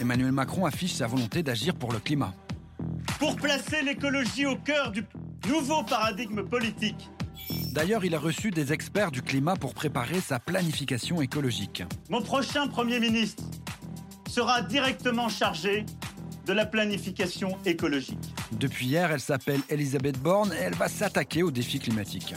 [0.00, 2.34] Emmanuel Macron affiche sa volonté d'agir pour le climat.
[3.18, 5.04] Pour placer l'écologie au cœur du
[5.48, 7.10] nouveau paradigme politique.
[7.72, 11.82] D'ailleurs, il a reçu des experts du climat pour préparer sa planification écologique.
[12.08, 13.42] Mon prochain Premier ministre
[14.28, 15.84] sera directement chargé
[16.46, 18.34] de la planification écologique.
[18.52, 22.34] Depuis hier, elle s'appelle Elisabeth Borne et elle va s'attaquer aux défis climatiques.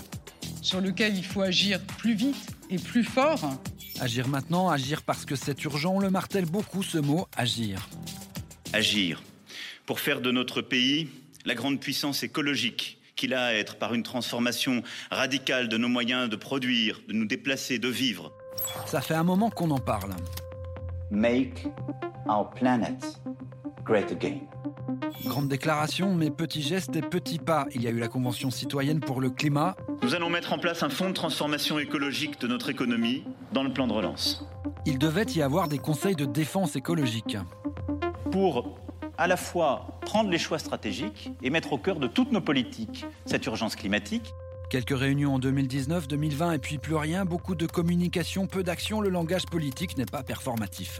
[0.61, 3.57] Sur lequel il faut agir plus vite et plus fort
[3.99, 7.89] Agir maintenant, agir parce que c'est urgent, on le martèle beaucoup ce mot, agir.
[8.73, 9.21] Agir.
[9.85, 11.09] Pour faire de notre pays
[11.45, 16.29] la grande puissance écologique qu'il a à être par une transformation radicale de nos moyens
[16.29, 18.31] de produire, de nous déplacer, de vivre.
[18.87, 20.11] Ça fait un moment qu'on en parle.
[21.11, 21.67] Make
[22.27, 23.03] our planet
[23.83, 24.39] great again.
[25.25, 27.65] Grande déclaration, mais petits gestes et petits pas.
[27.73, 29.75] Il y a eu la Convention citoyenne pour le climat.
[30.01, 33.71] Nous allons mettre en place un fonds de transformation écologique de notre économie dans le
[33.71, 34.45] plan de relance.
[34.85, 37.37] Il devait y avoir des conseils de défense écologique.
[38.31, 38.77] Pour
[39.17, 43.05] à la fois prendre les choix stratégiques et mettre au cœur de toutes nos politiques
[43.25, 44.33] cette urgence climatique.
[44.69, 49.09] Quelques réunions en 2019, 2020 et puis plus rien, beaucoup de communication, peu d'action, le
[49.09, 50.99] langage politique n'est pas performatif.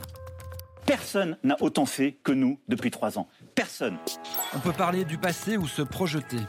[0.85, 3.27] Personne n'a autant fait que nous depuis trois ans.
[3.55, 3.97] Personne.
[4.55, 6.39] On peut parler du passé ou se projeter.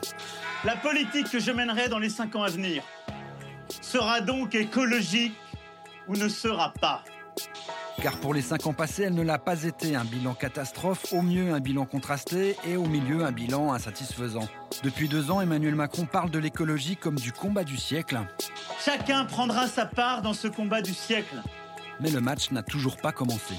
[0.65, 2.83] La politique que je mènerai dans les cinq ans à venir
[3.81, 5.35] sera donc écologique
[6.09, 7.05] ou ne sera pas.
[8.03, 9.95] Car pour les cinq ans passés, elle ne l'a pas été.
[9.95, 14.49] Un bilan catastrophe, au mieux un bilan contrasté et au milieu un bilan insatisfaisant.
[14.83, 18.19] Depuis deux ans, Emmanuel Macron parle de l'écologie comme du combat du siècle.
[18.85, 21.41] Chacun prendra sa part dans ce combat du siècle.
[22.01, 23.55] Mais le match n'a toujours pas commencé.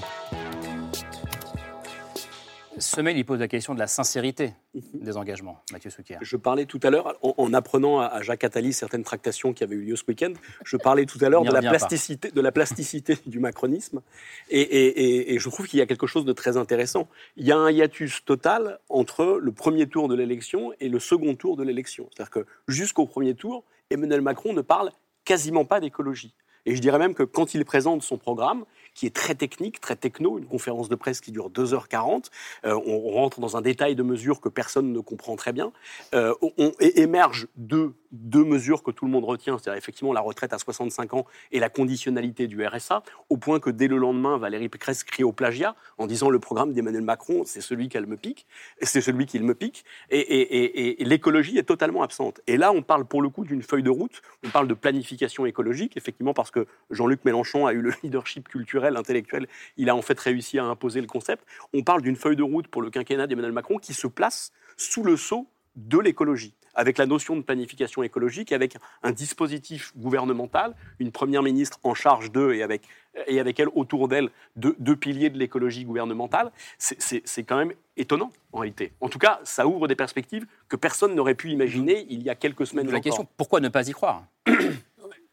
[2.78, 6.18] Ce mail, il pose la question de la sincérité des engagements, Mathieu Souquier.
[6.20, 9.80] Je parlais tout à l'heure, en, apprenant à, Jacques Attali certaines tractations qui avaient eu
[9.82, 13.40] lieu ce week-end, je parlais tout à l'heure de, la plasticité, de la plasticité du
[13.40, 14.02] macronisme,
[14.50, 17.08] et, et je trouve qu'il y a quelque chose de très intéressant.
[17.36, 21.34] Il y a un hiatus total entre le premier tour de l'élection et le second
[21.34, 22.10] tour de l'élection.
[22.14, 24.92] C'est-à-dire que jusqu'au premier tour, Emmanuel Macron ne parle
[25.24, 26.34] quasiment pas d'écologie.
[26.66, 28.64] Et je dirais même que quand il présente son programme,
[28.96, 32.30] qui est très technique, très techno, une conférence de presse qui dure 2h40.
[32.64, 35.70] Euh, on, rentre dans un détail de mesures que personne ne comprend très bien.
[36.14, 37.94] Euh, on, émerge deux,
[38.32, 41.68] mesures que tout le monde retient, c'est-à-dire effectivement la retraite à 65 ans et la
[41.68, 46.06] conditionnalité du RSA, au point que dès le lendemain, Valérie Pécresse crie au plagiat en
[46.06, 48.46] disant le programme d'Emmanuel Macron, c'est celui qu'elle me pique,
[48.80, 52.40] c'est celui qu'il me pique, et l'écologie est totalement absente.
[52.46, 55.44] Et là, on parle pour le coup d'une feuille de route, on parle de planification
[55.44, 60.02] écologique, effectivement parce que Jean-Luc Mélenchon a eu le leadership culturel intellectuel, il a en
[60.02, 61.44] fait réussi à imposer le concept.
[61.72, 65.02] On parle d'une feuille de route pour le quinquennat d'Emmanuel Macron qui se place sous
[65.02, 71.12] le sceau de l'écologie, avec la notion de planification écologique, avec un dispositif gouvernemental, une
[71.12, 72.82] première ministre en charge d'eux et avec,
[73.26, 76.50] et avec elle, autour d'elle, deux, piliers de l'écologie gouvernementale.
[76.78, 78.92] C'est quand même étonnant, en réalité.
[79.02, 82.34] En tout cas, ça ouvre des perspectives que personne n'aurait pu imaginer il y a
[82.34, 82.90] quelques semaines.
[82.90, 84.24] La question, pourquoi ne pas y croire?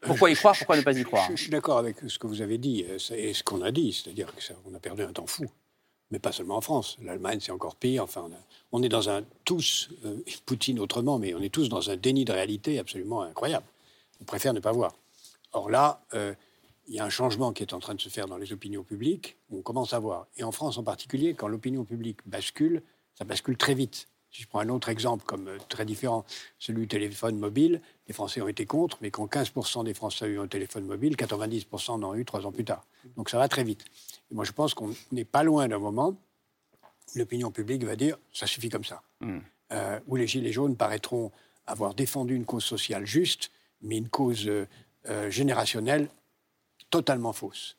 [0.04, 2.42] Pourquoi y croire Pourquoi ne pas y croire je, suis d'accord avec ce que vous
[2.42, 5.46] avez dit euh, et ce qu'on a dit, c'est-à-dire qu'on a perdu un temps fou.
[6.10, 6.96] Mais pas seulement en France.
[7.02, 8.04] L'Allemagne, c'est encore pire.
[8.04, 8.28] Enfin,
[8.72, 12.24] on, est dans un tous, euh, Poutine autrement, mais on est tous dans un déni
[12.24, 13.66] de réalité absolument incroyable.
[14.20, 14.94] On préfère ne pas voir.
[15.52, 16.34] Or là, euh,
[16.86, 18.82] il y a un changement qui est en train de se faire dans les opinions
[18.82, 19.36] publiques.
[19.50, 20.26] On commence à voir.
[20.36, 22.82] Et en France en particulier, quand l'opinion publique bascule,
[23.14, 24.08] ça bascule très vite.
[24.34, 26.24] Si je prends un autre exemple comme euh, très différent,
[26.58, 30.28] celui du téléphone mobile, les Français ont été contre, mais quand 15% des Français ont
[30.28, 32.84] eu un téléphone mobile, 90% en ont eu trois ans plus tard.
[33.16, 33.84] Donc ça va très vite.
[34.32, 36.16] Et moi, je pense qu'on n'est pas loin d'un moment
[37.14, 39.02] où l'opinion publique va dire ça suffit comme ça.
[39.20, 39.38] Hmm.
[39.72, 41.30] Euh, où les Gilets jaunes paraîtront
[41.68, 46.08] avoir défendu une cause sociale juste, mais une cause euh, générationnelle
[46.90, 47.76] totalement fausse.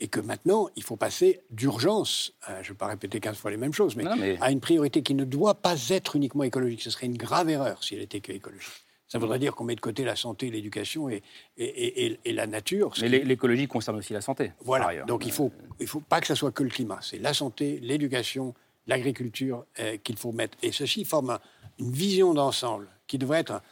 [0.00, 3.50] Et que maintenant, il faut passer d'urgence, euh, je ne vais pas répéter 15 fois
[3.50, 4.06] les mêmes choses, mais,
[4.40, 6.82] à une priorité qui ne doit pas être uniquement écologique.
[6.82, 8.68] Ce serait une grave erreur si elle était que écologique.
[9.08, 11.22] Ça voudrait dire qu'on met de côté la santé, l'éducation et,
[11.56, 12.92] et, et, la nature.
[13.00, 14.52] Mais l'écologie concerne aussi la santé.
[14.60, 15.02] Voilà.
[15.04, 16.98] Donc il ne faut, il faut pas que ça soit que le climat.
[17.00, 18.54] C'est la santé, l'éducation,
[18.86, 20.58] l'agriculture euh, qu'il faut mettre.
[20.62, 21.38] Et ceci forme
[21.78, 23.62] une vision d'ensemble qui devrait être.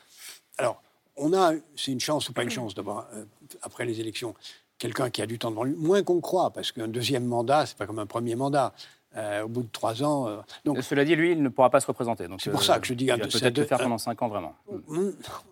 [0.57, 0.83] Alors,
[1.17, 3.25] on a, c'est une chance ou pas une chance d'abord, euh,
[3.61, 4.35] après les élections,
[4.79, 7.77] quelqu'un qui a du temps devant lui, moins qu'on croit, parce qu'un deuxième mandat, c'est
[7.77, 8.73] pas comme un premier mandat.
[9.17, 10.29] Euh, au bout de trois ans.
[10.29, 10.37] Euh,
[10.67, 12.27] donc, Cela dit, lui, il ne pourra pas se représenter.
[12.39, 13.05] C'est pour ça que je dis.
[13.05, 14.55] Il va peut-être le faire pendant cinq ans, vraiment.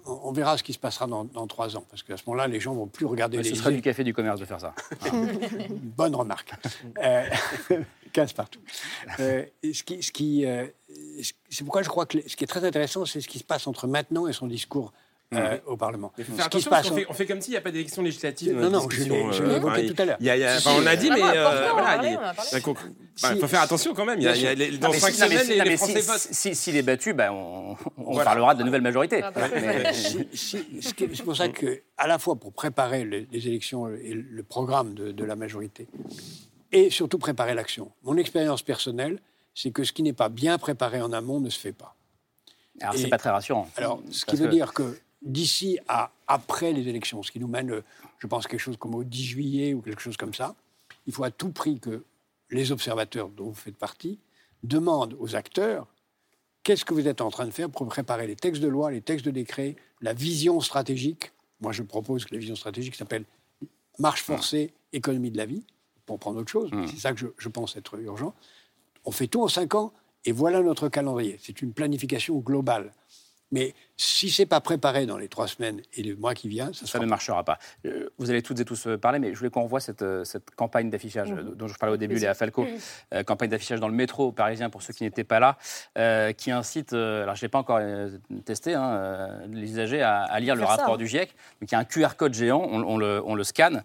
[0.04, 2.74] On verra ce qui se passera dans, trois ans, parce qu'à ce moment-là, les gens
[2.74, 3.44] vont plus regarder les.
[3.44, 4.74] Ce serait du café du commerce de faire ça.
[5.70, 6.52] Bonne remarque.
[7.02, 7.24] euh,
[8.12, 8.60] casse partout.
[9.18, 10.44] ce qui, ce qui
[11.48, 13.66] c'est pourquoi je crois que ce qui est très intéressant, c'est ce qui se passe
[13.66, 14.92] entre maintenant et son discours
[15.32, 16.12] euh, au Parlement.
[16.16, 18.56] ce qui se passe, on, fait, comme s'il n'y a pas d'élection législative.
[18.56, 20.18] Non, non, je l'ai évoqué tout à l'heure.
[20.66, 21.20] on a dit, mais
[23.32, 24.20] il faut faire attention quand même.
[24.20, 26.28] Il y a, dans cinq semaines, les Français votent.
[26.54, 29.22] S'il est battu, ben, on, parlera de nouvelles majorités.
[30.32, 35.24] C'est pour ça que, à la fois pour préparer les élections et le programme de
[35.24, 35.88] la majorité,
[36.72, 37.92] et surtout préparer l'action.
[38.02, 39.20] Mon expérience personnelle,
[39.54, 41.96] c'est que ce qui n'est pas bien préparé en amont ne se fait pas.
[42.80, 43.68] Alors, c'est pas très rassurant.
[43.76, 47.82] Alors, ce qui veut dire que d'ici à après les élections, ce qui nous mène,
[48.18, 50.54] je pense, quelque chose comme au 10 juillet ou quelque chose comme ça,
[51.06, 52.04] il faut à tout prix que
[52.50, 54.18] les observateurs dont vous faites partie
[54.62, 55.86] demandent aux acteurs
[56.62, 59.02] qu'est-ce que vous êtes en train de faire pour préparer les textes de loi, les
[59.02, 61.32] textes de décret, la vision stratégique.
[61.60, 63.24] Moi, je propose que la vision stratégique s'appelle
[63.98, 65.64] marche forcée, économie de la vie,
[66.06, 66.72] pour prendre autre chose.
[66.72, 66.86] Mmh.
[66.88, 68.34] C'est ça que je, je pense être urgent.
[69.04, 69.92] On fait tout en cinq ans,
[70.24, 71.38] et voilà notre calendrier.
[71.40, 72.92] C'est une planification globale.
[73.52, 76.98] Mais si c'est pas préparé dans les trois semaines et le mois qui vient, ça,
[76.98, 77.58] ne marchera pas.
[77.86, 80.24] Euh, vous allez toutes et tous euh, parler, mais je voulais qu'on revoie cette, euh,
[80.24, 81.54] cette campagne d'affichage mhm.
[81.54, 82.66] dont je parlais au début, Léa Falco,
[83.26, 87.34] campagne d'affichage dans le métro parisien pour ceux qui n'étaient pas là, qui incite, alors
[87.34, 87.80] je l'ai pas encore
[88.44, 91.34] testé, hein, les usagers à, lire le rapport du GIEC.
[91.60, 93.82] Donc il y a un QR code géant, on, le, on le, scanne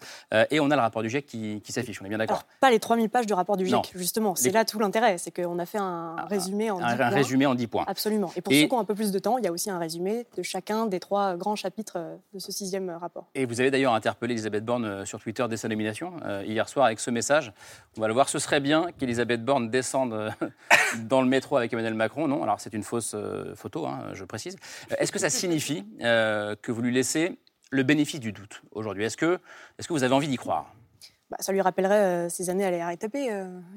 [0.50, 2.02] et on a le rapport du GIEC qui, s'affiche.
[2.02, 2.44] On est bien d'accord.
[2.60, 4.36] Pas les 3000 pages du rapport du GIEC, justement.
[4.36, 7.06] C'est là tout l'intérêt, c'est qu'on a fait un résumé en 10 points.
[7.06, 7.86] Un résumé en 10 points.
[7.88, 8.32] Absolument.
[8.36, 9.80] Et pour ceux qui ont un peu plus de temps, il y a aussi un
[9.80, 13.28] résumé de chacun des trois grands chapitres euh, de ce sixième rapport.
[13.36, 16.70] Et vous avez d'ailleurs interpellé Elisabeth Borne euh, sur Twitter dès sa nomination, euh, hier
[16.70, 17.52] soir, avec ce message.
[17.98, 20.34] On va le voir, ce serait bien qu'Elisabeth Borne descende
[21.04, 22.28] dans le métro avec Emmanuel Macron.
[22.28, 23.16] Non, alors c'est une fausse
[23.56, 24.56] photo, hein, je précise.
[24.98, 27.38] Est-ce que ça signifie que vous lui laissez
[27.72, 29.04] le bénéfice du doute aujourd'hui?
[29.04, 29.40] Est-ce que,
[29.78, 30.74] est que vous avez envie d'y croire?
[31.30, 33.18] Bah, ça lui rappellerait ses années à la RATP,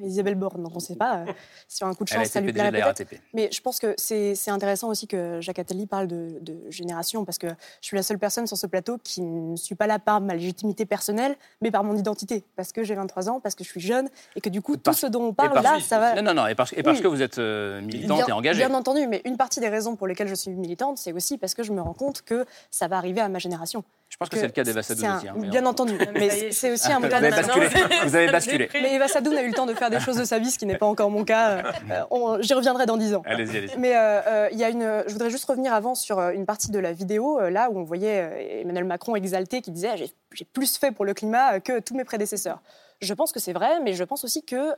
[0.03, 0.63] Isabelle Borne.
[0.63, 1.25] Donc on ne sait pas.
[1.69, 3.15] sur un coup de chance, ça lui plairait peut-être.
[3.35, 7.49] Mais je pense que c'est intéressant aussi que Jacques Attali parle de, génération, parce que
[7.49, 10.35] je suis la seule personne sur ce plateau qui ne suis pas là par ma
[10.35, 12.45] légitimité personnelle, mais par mon identité.
[12.57, 14.93] Parce que j'ai 23 ans, parce que je suis jeune, et que du coup, tout
[14.93, 16.15] ce dont on parle là, ça va.
[16.15, 18.65] Non, non, non, et parce, que vous êtes militante et engagée.
[18.65, 21.55] Bien entendu, mais une partie des raisons pour lesquelles je suis militante, c'est aussi parce
[21.55, 23.85] que je me rends compte que ça va arriver à ma génération.
[24.09, 25.29] Je pense que, c'est le cas d'Eva Sadoun aussi.
[25.29, 27.69] Hein, bien entendu, mais c'est aussi un vous avez, basculé.
[28.05, 28.69] vous avez basculé.
[28.75, 30.59] Mais Eva Sadoun a eu le temps de faire des choses de sa vie, ce
[30.59, 31.63] qui n'est pas encore mon cas.
[31.91, 33.23] Euh, j'y reviendrai dans dix ans.
[33.25, 33.79] Allez-y, allez-y.
[33.79, 36.71] Mais euh, euh, il y a une, je voudrais juste revenir avant sur une partie
[36.71, 39.91] de la vidéo, là où on voyait Emmanuel Macron exalté qui disait
[40.33, 42.61] J'ai plus fait pour le climat que tous mes prédécesseurs.
[43.01, 44.73] Je pense que c'est vrai, mais je pense aussi que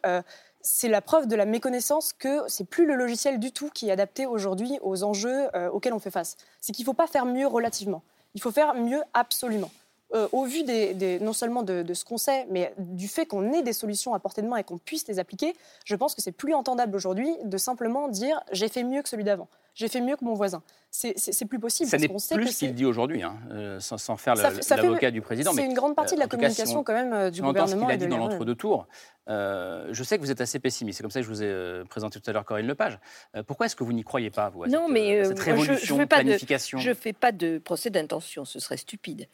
[0.60, 3.92] c'est la preuve de la méconnaissance que c'est plus le logiciel du tout qui est
[3.92, 6.36] adapté aujourd'hui aux enjeux auxquels on fait face.
[6.60, 8.02] C'est qu'il ne faut pas faire mieux relativement.
[8.34, 9.70] Il faut faire mieux absolument.
[10.12, 13.62] Euh, au vu des, non seulement de, ce qu'on sait, mais du fait qu'on ait
[13.62, 16.32] des solutions à portée de main et qu'on puisse les appliquer, je pense que c'est
[16.32, 20.14] plus entendable aujourd'hui de simplement dire j'ai fait mieux que celui d'avant, j'ai fait mieux
[20.14, 20.62] que mon voisin.
[20.90, 21.90] C'est plus possible.
[21.90, 25.52] Ça n'est plus ce qu'il dit aujourd'hui, hein, euh, sans, faire l'avocat du président.
[25.52, 27.88] C'est une grande partie de la communication quand même euh, du gouvernement.
[27.88, 28.86] Ce qu'il a dit dans l'entre-deux tours.
[29.26, 30.98] je sais que vous êtes assez pessimiste.
[30.98, 33.00] C'est comme ça que je vous ai présenté tout à l'heure Corinne Lepage.
[33.48, 36.78] pourquoi est-ce que vous n'y croyez pas, vous, Non, mais cette révolution, je, je planification?
[36.78, 39.26] Je ne fais pas de procès d'intention, ce serait stupide.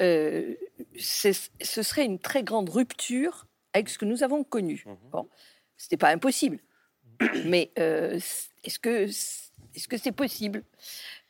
[0.00, 0.54] Euh,
[0.98, 1.32] ce
[1.82, 4.84] serait une très grande rupture avec ce que nous avons connu.
[5.10, 5.28] Bon,
[5.76, 6.58] ce n'était pas impossible,
[7.44, 8.18] mais euh,
[8.64, 9.04] est-ce que
[9.74, 10.64] est-ce que c'est possible?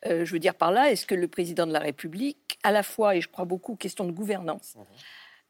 [0.06, 2.82] Euh, Je veux dire par là, est-ce que le président de la République, à la
[2.82, 4.76] fois, et je crois beaucoup, question de gouvernance,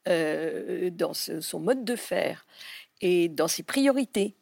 [0.07, 0.91] mhm.
[0.91, 2.47] dans son mode de faire
[3.01, 4.37] et dans ses priorités,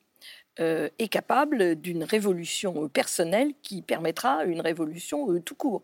[0.58, 5.82] euh, est capable d'une révolution euh, personnelle qui permettra une révolution euh, tout court.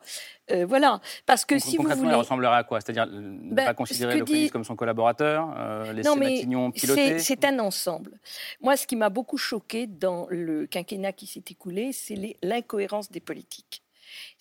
[0.66, 2.80] voilà, parce que si vous voulez, elle ressemblerait à quoi?
[2.80, 5.48] C'est-à-dire ne ben, pas considérer le président comme son collaborateur,
[5.92, 7.18] laisser non, mais piloter?
[7.18, 8.18] C'est un ensemble.
[8.60, 13.20] Moi, ce qui m'a beaucoup choqué dans le quinquennat qui s'est écoulé, c'est l'incohérence des
[13.20, 13.82] politiques.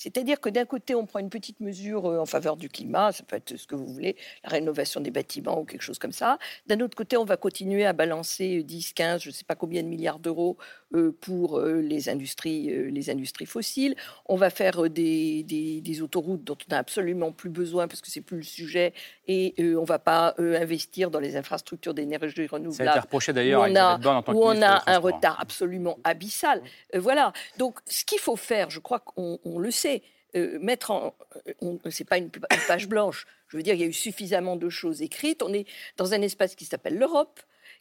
[0.01, 3.23] C'est-à-dire que d'un côté, on prend une petite mesure euh, en faveur du climat, ça
[3.23, 6.39] peut être ce que vous voulez, la rénovation des bâtiments ou quelque chose comme ça.
[6.65, 9.83] D'un autre côté, on va continuer à balancer 10, 15, je ne sais pas combien
[9.83, 10.57] de milliards d'euros
[10.95, 13.95] euh, pour euh, les industries, les industries fossiles.
[14.25, 18.21] On va faire des, des, autoroutes dont on n'a absolument plus besoin parce que c'est
[18.21, 18.93] plus le sujet
[19.27, 22.75] et on ne va pas investir dans les infrastructures d'énergie renouvelable.
[22.75, 23.97] Ça a été reproché d'ailleurs on a,
[24.33, 26.61] où on a un retard absolument abyssal.
[26.95, 27.33] voilà.
[27.57, 29.90] Donc, ce qu'il faut faire, je crois qu'on le sait,
[30.35, 31.15] euh, mettre en.
[31.63, 32.29] Euh, c'est pas une,
[32.67, 33.25] page blanche.
[33.47, 35.43] Je veux dire, il y a eu suffisamment de choses écrites.
[35.43, 35.65] On est
[35.97, 37.39] dans un espace qui s'appelle l'Europe,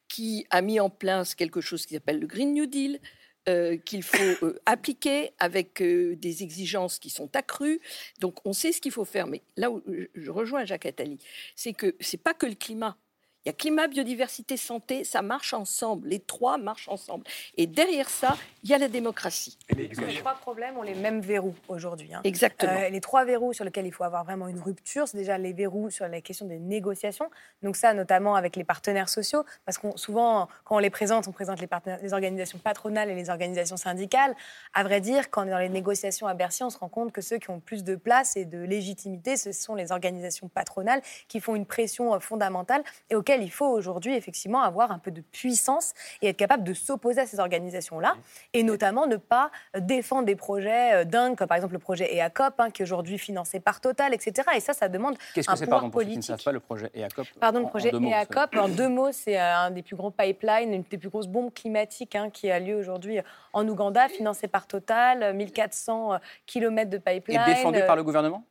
[0.09, 3.01] qui a mis en place quelque chose qui s'appelle le Green New Deal.
[3.49, 7.81] Euh, qu'il faut appliquer avec des exigences qui sont accrues.
[8.21, 9.27] Donc on sait ce qu'il faut faire.
[9.27, 9.83] Mais là où
[10.15, 11.19] je rejoins Jacques Attali,
[11.57, 12.99] c'est que c'est pas que le climat.
[13.45, 16.09] Il y a climat, biodiversité, santé, ça marche ensemble.
[16.09, 17.25] Les trois marchent ensemble.
[17.57, 19.57] Et derrière ça, il y a la démocratie.
[19.75, 22.13] Les trois problèmes ont les mêmes verrous aujourd'hui.
[22.13, 22.21] Hein.
[22.25, 22.73] Exactement.
[22.73, 25.55] Euh, les trois verrous sur lesquels il faut avoir vraiment une rupture, c'est déjà les
[25.55, 27.31] verrous sur la question des négociations.
[27.63, 31.33] Donc ça, notamment avec les partenaires sociaux, parce qu'on souvent, quand on les présente, on
[31.33, 31.69] présente les,
[32.03, 34.37] les organisations patronales et les organisations syndicales.
[34.75, 37.11] À vrai dire, quand on est dans les négociations à Bercy, on se rend compte
[37.11, 41.01] que ceux qui ont plus de place et de légitimité, ce sont les organisations patronales
[41.27, 45.11] qui font une pression euh, fondamentale et auxquelles il faut aujourd'hui effectivement avoir un peu
[45.11, 48.17] de puissance et être capable de s'opposer à ces organisations-là,
[48.53, 52.55] et notamment ne pas défendre des projets euh, dingues, comme par exemple le projet EACOP,
[52.59, 54.49] hein, qui est aujourd'hui financé par Total, etc.
[54.57, 56.61] Et ça, ça demande Qu'est-ce que c'est, pardon, pour ceux qui ne savent pas, le
[56.61, 60.11] projet EACOP Pardon, le projet EACOP, en deux mots, c'est euh, un des plus gros
[60.11, 63.19] pipelines, une des plus grosses bombes climatiques hein, qui a lieu aujourd'hui
[63.53, 67.41] en Ouganda, financé par Total, 1400 km de pipeline.
[67.47, 68.45] Et défendu par le gouvernement?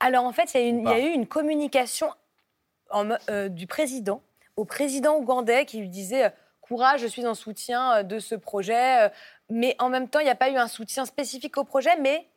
[0.00, 2.08] Alors en fait, il y, a eu une communication
[3.28, 4.22] euh, du président
[4.56, 6.30] au président ougandais qui lui disait euh,
[6.60, 9.10] courage, je suis en soutien euh, de ce projet.
[9.50, 12.28] Mais en même temps, il n'y a pas eu un soutien spécifique au projet, mais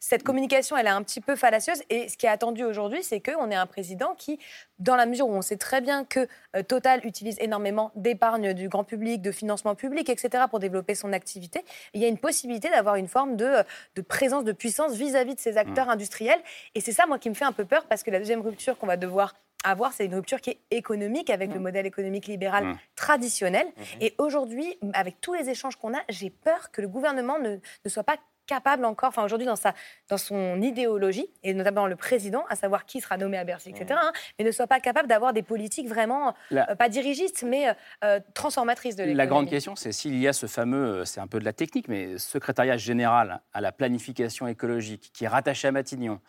[0.00, 1.82] cette communication, elle est un petit peu fallacieuse.
[1.90, 4.38] Et ce qui est attendu aujourd'hui, c'est qu'on ait un président qui,
[4.78, 6.26] dans la mesure où on sait très bien que
[6.66, 11.62] Total utilise énormément d'épargne du grand public, de financement public, etc., pour développer son activité,
[11.92, 13.56] il y a une possibilité d'avoir une forme de,
[13.96, 15.90] de, présence, de puissance vis-à-vis de ces acteurs mmh.
[15.90, 16.40] industriels.
[16.74, 18.78] Et c'est ça, moi, qui me fait un peu peur, parce que la deuxième rupture
[18.78, 19.34] qu'on va devoir
[19.64, 21.62] avoir, c'est une rupture qui est économique avec le mmh.
[21.62, 22.78] modèle économique libéral mmh.
[22.94, 23.66] traditionnel.
[23.66, 23.82] Mmh.
[24.00, 27.90] Et aujourd'hui, avec tous les échanges qu'on a, j'ai peur que le gouvernement ne, ne
[27.90, 29.74] soit pas capable encore, enfin aujourd'hui dans, sa,
[30.08, 33.98] dans son idéologie, et notamment le président, à savoir qui sera nommé à Bercy, etc.,
[34.02, 37.72] hein, mais ne soit pas capable d'avoir des politiques vraiment, euh, pas dirigistes, mais euh,
[38.04, 39.16] euh, transformatrices de l'économie.
[39.16, 41.88] La grande question, c'est s'il y a ce fameux, c'est un peu de la technique,
[41.88, 46.20] mais secrétariat général à la planification écologique qui est rattaché à Matignon,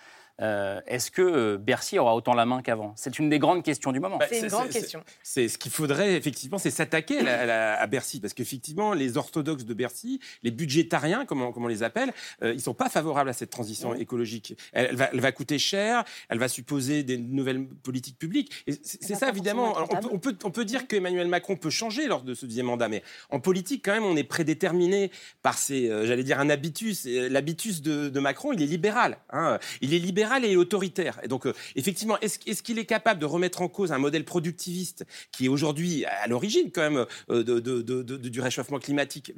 [0.41, 2.93] euh, est-ce que euh, Bercy aura autant la main qu'avant?
[2.97, 4.17] C'est une des grandes questions du moment.
[4.17, 5.03] Bah, c'est une grande question.
[5.23, 10.19] C'est ce qu'il faudrait effectivement, c'est s'attaquer à, Bercy, parce qu'effectivement, les orthodoxes de Bercy,
[10.43, 12.13] les budgétariens, comme on, les appelle,
[12.43, 14.57] euh, ils sont pas favorables à cette transition écologique.
[14.73, 18.65] Elle, va, coûter cher, elle va supposer des nouvelles politiques publiques.
[18.83, 19.75] C'est ça, évidemment.
[20.11, 23.03] on, peut, on, peut, dire qu'Emmanuel Macron peut changer lors de ce deuxième mandat, mais
[23.29, 25.11] en politique, quand même, on est prédéterminé
[25.41, 27.05] par ces, j'allais dire, un habitus.
[27.05, 29.17] L'habitus de, de, Macron, il est libéral.
[29.31, 29.59] Hein.
[29.81, 31.19] Il est libéral et autoritaire.
[31.23, 35.05] Et donc, euh, effectivement, est-ce qu'il est capable de remettre en cause un modèle productiviste
[35.31, 39.33] qui est aujourd'hui à l'origine quand même euh, de, du réchauffement climatique?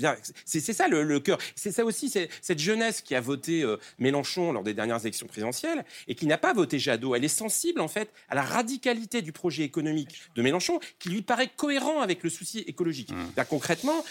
[0.46, 1.38] C'est ça le, cœur.
[1.56, 5.86] C'est ça aussi, cette jeunesse qui a voté euh, Mélenchon lors des dernières élections présidentielles
[6.08, 7.16] et qui n'a pas voté Jadot.
[7.16, 11.22] Elle est sensible en fait à la radicalité du projet économique de Mélenchon qui lui
[11.22, 13.12] paraît cohérent avec le souci écologique.
[13.12, 13.44] Mmh.
[13.50, 14.04] Concrètement,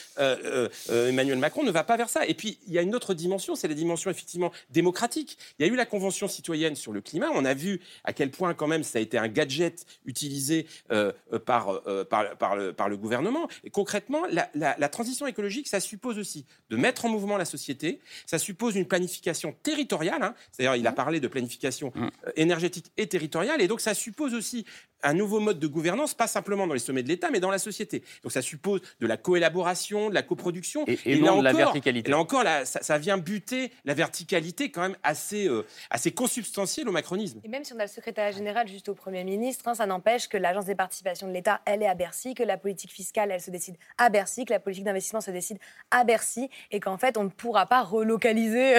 [0.89, 2.27] Emmanuel Macron ne va pas vers ça.
[2.27, 5.39] Et puis, il y a une autre dimension, c'est la dimension effectivement démocratique.
[5.59, 7.29] Il y a eu la Convention citoyenne sur le climat.
[7.33, 11.12] On a vu à quel point quand même ça a été un gadget utilisé euh,
[11.33, 13.49] euh, par, euh, par, par, le, par, le, gouvernement.
[13.64, 18.01] Et concrètement, la, la, transition écologique, ça suppose aussi de mettre en mouvement la société,
[18.25, 20.23] ça suppose une planification territoriale.
[20.23, 20.35] Hein.
[20.51, 20.95] C'est-à-dire, il a mmh.
[20.95, 22.09] parlé de planification mmh.
[22.37, 24.64] énergétique et territoriale, et donc ça suppose aussi
[25.03, 27.59] un nouveau mode de gouvernance, pas simplement dans les sommets de l'État, mais dans la
[27.59, 28.03] société.
[28.22, 30.84] Donc ça suppose de la coélaboration, de la coproduction.
[30.86, 32.11] Et, non de la verticalité.
[32.11, 36.92] Là encore, là, ça, vient buter la verticalité quand même assez, euh, assez consubstantielle au
[36.92, 37.40] macronisme.
[37.44, 40.28] Et même si on a le secrétaire général juste au Premier ministre, hein, ça n'empêche
[40.28, 43.40] que l'Agence des participations de l'État, elle est à Bercy, que la politique fiscale, elle
[43.40, 45.59] se décide à Bercy, que la politique d'investissement se décide
[45.90, 48.76] à Bercy, et qu'en fait, on ne pourra pas relocaliser.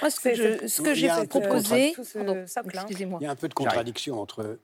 [0.00, 0.20] Moi, ce
[0.82, 1.94] que j'ai proposé...
[2.14, 4.60] Il y a un peu de contradiction entre euh,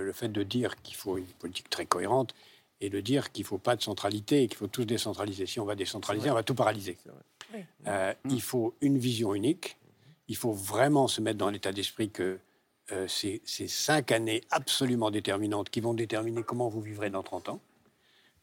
[0.00, 2.34] le fait de dire qu'il faut une politique très cohérente
[2.80, 5.46] et de dire qu'il ne faut pas de centralité et qu'il faut tous décentraliser.
[5.46, 6.98] Si on va décentraliser, on va tout paralyser.
[7.86, 9.76] Euh, il faut une vision unique.
[10.28, 12.38] Il faut vraiment se mettre dans l'état d'esprit que
[12.92, 17.48] euh, c'est ces cinq années absolument déterminantes qui vont déterminer comment vous vivrez dans 30
[17.48, 17.60] ans.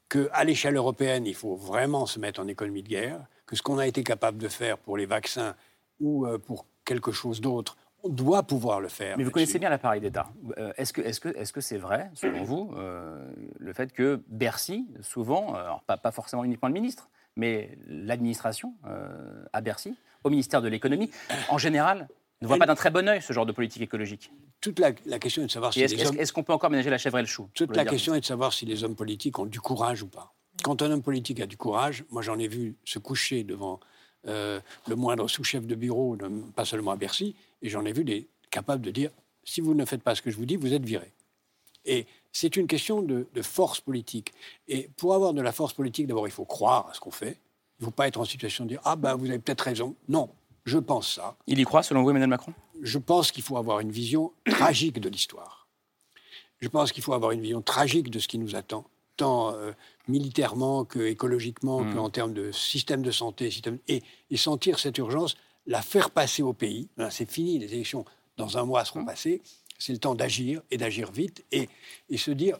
[0.09, 3.25] Qu'à l'échelle européenne, il faut vraiment se mettre en économie de guerre.
[3.45, 5.55] Que ce qu'on a été capable de faire pour les vaccins
[5.99, 7.77] ou pour quelque chose d'autre.
[8.05, 9.17] On doit pouvoir le faire.
[9.17, 10.27] Mais vous connaissez bien l'appareil d'État.
[10.57, 13.25] Euh, est-ce que est-ce que est-ce que c'est vrai, selon vous, euh,
[13.57, 19.45] le fait que Bercy, souvent, alors pas, pas forcément uniquement le ministre, mais l'administration euh,
[19.53, 19.95] à Bercy,
[20.25, 21.09] au ministère de l'économie,
[21.49, 22.07] en général,
[22.41, 24.31] ne voit pas d'un très bon œil ce genre de politique écologique.
[24.59, 26.17] Toute la, la question est de savoir si Est-ce hommes...
[26.19, 28.25] est-ce qu'on peut encore ménager la chèvre et le chou Toute la question est de
[28.25, 30.33] savoir si les hommes politiques ont du courage ou pas.
[30.61, 33.79] Quand un homme politique a du courage, moi j'en ai vu se coucher devant
[34.27, 38.03] euh, le moindre sous-chef de bureau, de- pas seulement à Bercy, et j'en ai vu
[38.03, 39.09] des capables de dire
[39.43, 41.11] si vous ne faites pas ce que je vous dis, vous êtes viré.
[41.85, 44.31] Et c'est une question de, de force politique.
[44.67, 47.39] Et pour avoir de la force politique, d'abord, il faut croire à ce qu'on fait.
[47.79, 49.95] Il ne faut pas être en situation de dire ah ben vous avez peut-être raison.
[50.07, 50.29] Non,
[50.65, 51.35] je pense ça.
[51.47, 52.53] Il y croit, selon vous, Emmanuel Macron?
[52.81, 55.67] Je pense qu'il faut avoir une vision tragique de l'histoire.
[56.59, 58.85] Je pense qu'il faut avoir une vision tragique de ce qui nous attend,
[59.17, 59.73] tant euh,
[60.07, 61.95] militairement que écologiquement, Mm.
[61.95, 64.01] qu'en termes de système de santé, système, et,
[64.31, 65.35] et sentir cette urgence,
[65.65, 66.89] la faire passer au pays.
[66.95, 68.05] Voilà, C'est fini, les élections
[68.37, 69.41] dans un mois seront passées.
[69.79, 71.67] C'est le temps d'agir et d'agir vite et,
[72.09, 72.57] et se dire,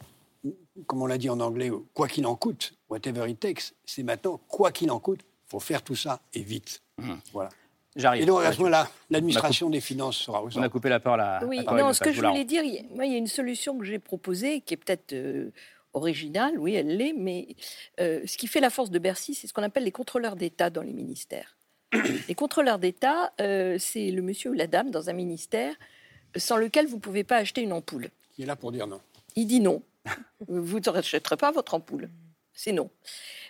[0.86, 4.38] comme on l'a dit en anglais, quoi qu'il en coûte, whatever it takes, c'est maintenant,
[4.48, 6.82] quoi qu'il en coûte, il faut faire tout ça et vite.
[7.32, 7.48] Voilà.
[7.50, 7.52] Mm.
[7.96, 8.22] J'arrive.
[8.22, 10.98] Et donc, à ce moment-là, on l'administration des finances sera aux On a coupé la
[10.98, 11.44] parole à.
[11.46, 12.30] Oui, non, ce que je Voilà.
[12.30, 14.74] voulais dire, il y a- moi, il y a une solution que j'ai proposée qui
[14.74, 15.50] est peut-être euh,
[15.92, 17.46] originale, oui, elle l'est, mais
[18.00, 20.70] euh, ce qui fait la force de Bercy, c'est ce qu'on appelle les contrôleurs d'État
[20.70, 21.56] dans les ministères.
[22.28, 25.74] les contrôleurs d'État, euh, c'est le monsieur ou la dame dans un ministère
[26.36, 28.08] sans lequel vous ne pouvez pas acheter une ampoule.
[28.32, 29.00] Qui est là pour dire non.
[29.36, 29.82] Il dit non.
[30.48, 32.10] vous ne rachèterez pas votre ampoule.
[32.52, 32.90] C'est non.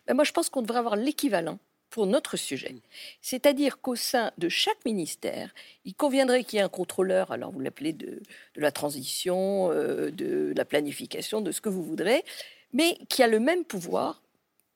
[0.06, 1.58] Ben, moi, je pense qu'on devrait avoir l'équivalent
[1.90, 2.74] pour notre sujet.
[3.22, 7.60] C'est-à-dire qu'au sein de chaque ministère, il conviendrait qu'il y ait un contrôleur, alors vous
[7.60, 8.20] l'appelez de,
[8.56, 12.24] de la transition, euh, de la planification, de ce que vous voudrez,
[12.72, 14.23] mais qui a le même pouvoir,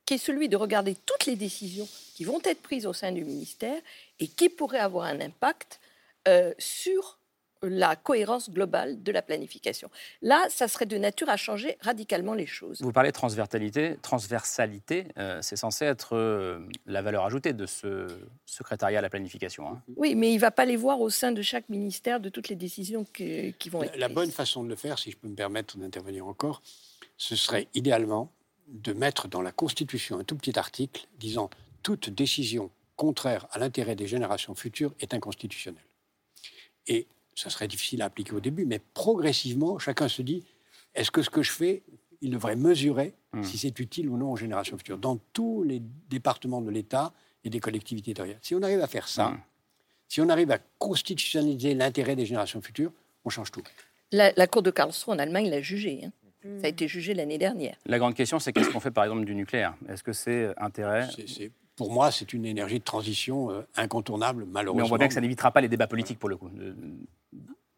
[0.09, 3.24] qui est celui de regarder toutes les décisions qui vont être prises au sein du
[3.26, 3.78] ministère
[4.20, 5.80] et qui pourraient avoir un impact
[6.26, 7.18] euh, sur
[7.61, 9.90] la cohérence globale de la planification.
[10.22, 12.80] Là, ça serait de nature à changer radicalement les choses.
[12.80, 13.98] Vous parlez de transversalité.
[14.00, 18.06] Transversalité, euh, c'est censé être euh, la valeur ajoutée de ce
[18.46, 19.68] secrétariat à la planification.
[19.68, 19.82] hein.
[19.96, 22.48] Oui, mais il ne va pas les voir au sein de chaque ministère de toutes
[22.48, 24.14] les décisions que- qui vont La, être la prises.
[24.14, 26.62] bonne façon de le faire, si je peux me permettre d'intervenir encore,
[27.18, 28.32] ce serait idéalement
[28.68, 31.50] de mettre dans la Constitution un tout petit article disant
[31.82, 35.84] toute décision contraire à l'intérêt des générations futures est inconstitutionnelle.
[36.86, 40.42] Et ça serait difficile à appliquer au début, mais progressivement, chacun se dit
[40.94, 41.82] est-ce que ce que je fais,
[42.20, 44.98] il devrait mesurer si c'est utile ou non aux générations futures?
[44.98, 47.12] Dans tous les départements de l'État
[47.44, 48.40] et des collectivités territoriales.
[48.42, 49.36] Si on arrive à faire ça,
[50.08, 52.90] si on arrive à constitutionnaliser l'intérêt des générations futures,
[53.24, 53.62] on change tout.
[54.10, 56.04] La, la Cour de Karlsruhe en Allemagne l'a jugé.
[56.06, 56.12] hein.
[56.43, 57.76] Ça a été jugé l'année dernière.
[57.86, 59.74] La grande question, c'est qu'est-ce qu'on fait par exemple du nucléaire?
[59.89, 61.09] Est-ce que c'est intérêt?
[61.76, 64.82] Pour moi, c'est une énergie de transition euh, incontournable, malheureusement.
[64.82, 66.49] Mais on voit bien que ça n'évitera pas les débats politiques pour le coup.
[66.49, 66.74] De-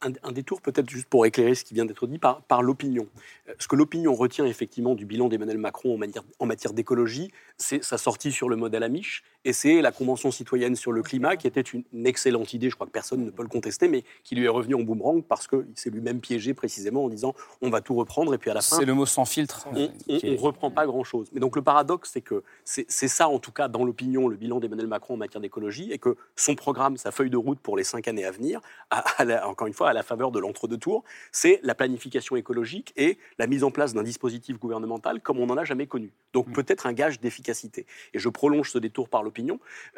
[0.03, 3.07] un, un détour peut-être juste pour éclairer ce qui vient d'être dit par, par l'opinion.
[3.51, 7.31] Euh, Ce que l'opinion retient effectivement du bilan d'Emmanuel Macron en matière, en matière d'écologie,
[7.59, 11.37] c'est sa sortie sur le modèle Amish et c'est la Convention citoyenne sur le climat
[11.37, 14.35] qui était une, excellente idée, je crois que personne ne peut le contester, mais qui
[14.35, 17.81] lui est revenu en boomerang parce qu'il s'est lui-même piégé précisément en disant on va
[17.81, 18.77] tout reprendre et puis à la fin...
[18.77, 19.67] C'est le mot sans filtre.
[19.75, 21.29] On ne reprend pas grand-chose.
[21.33, 24.61] Mais donc le paradoxe, c'est que c'est ça, en tout cas, dans l'opinion, le bilan
[24.61, 27.85] d'Emmanuel Macron en matière d'écologie, et que son programme, sa feuille de route pour les
[27.85, 28.61] cinq années à venir,
[28.91, 32.93] à- à la- encore une fois, à la faveur de l'entre-deux-tours, c'est la planification écologique
[32.97, 36.13] et la mise en place d'un dispositif gouvernemental comme on n'en a jamais connu.
[36.33, 37.87] Donc peut-être un gage d'efficacité.
[38.15, 39.23] Et je prolonge ce détour par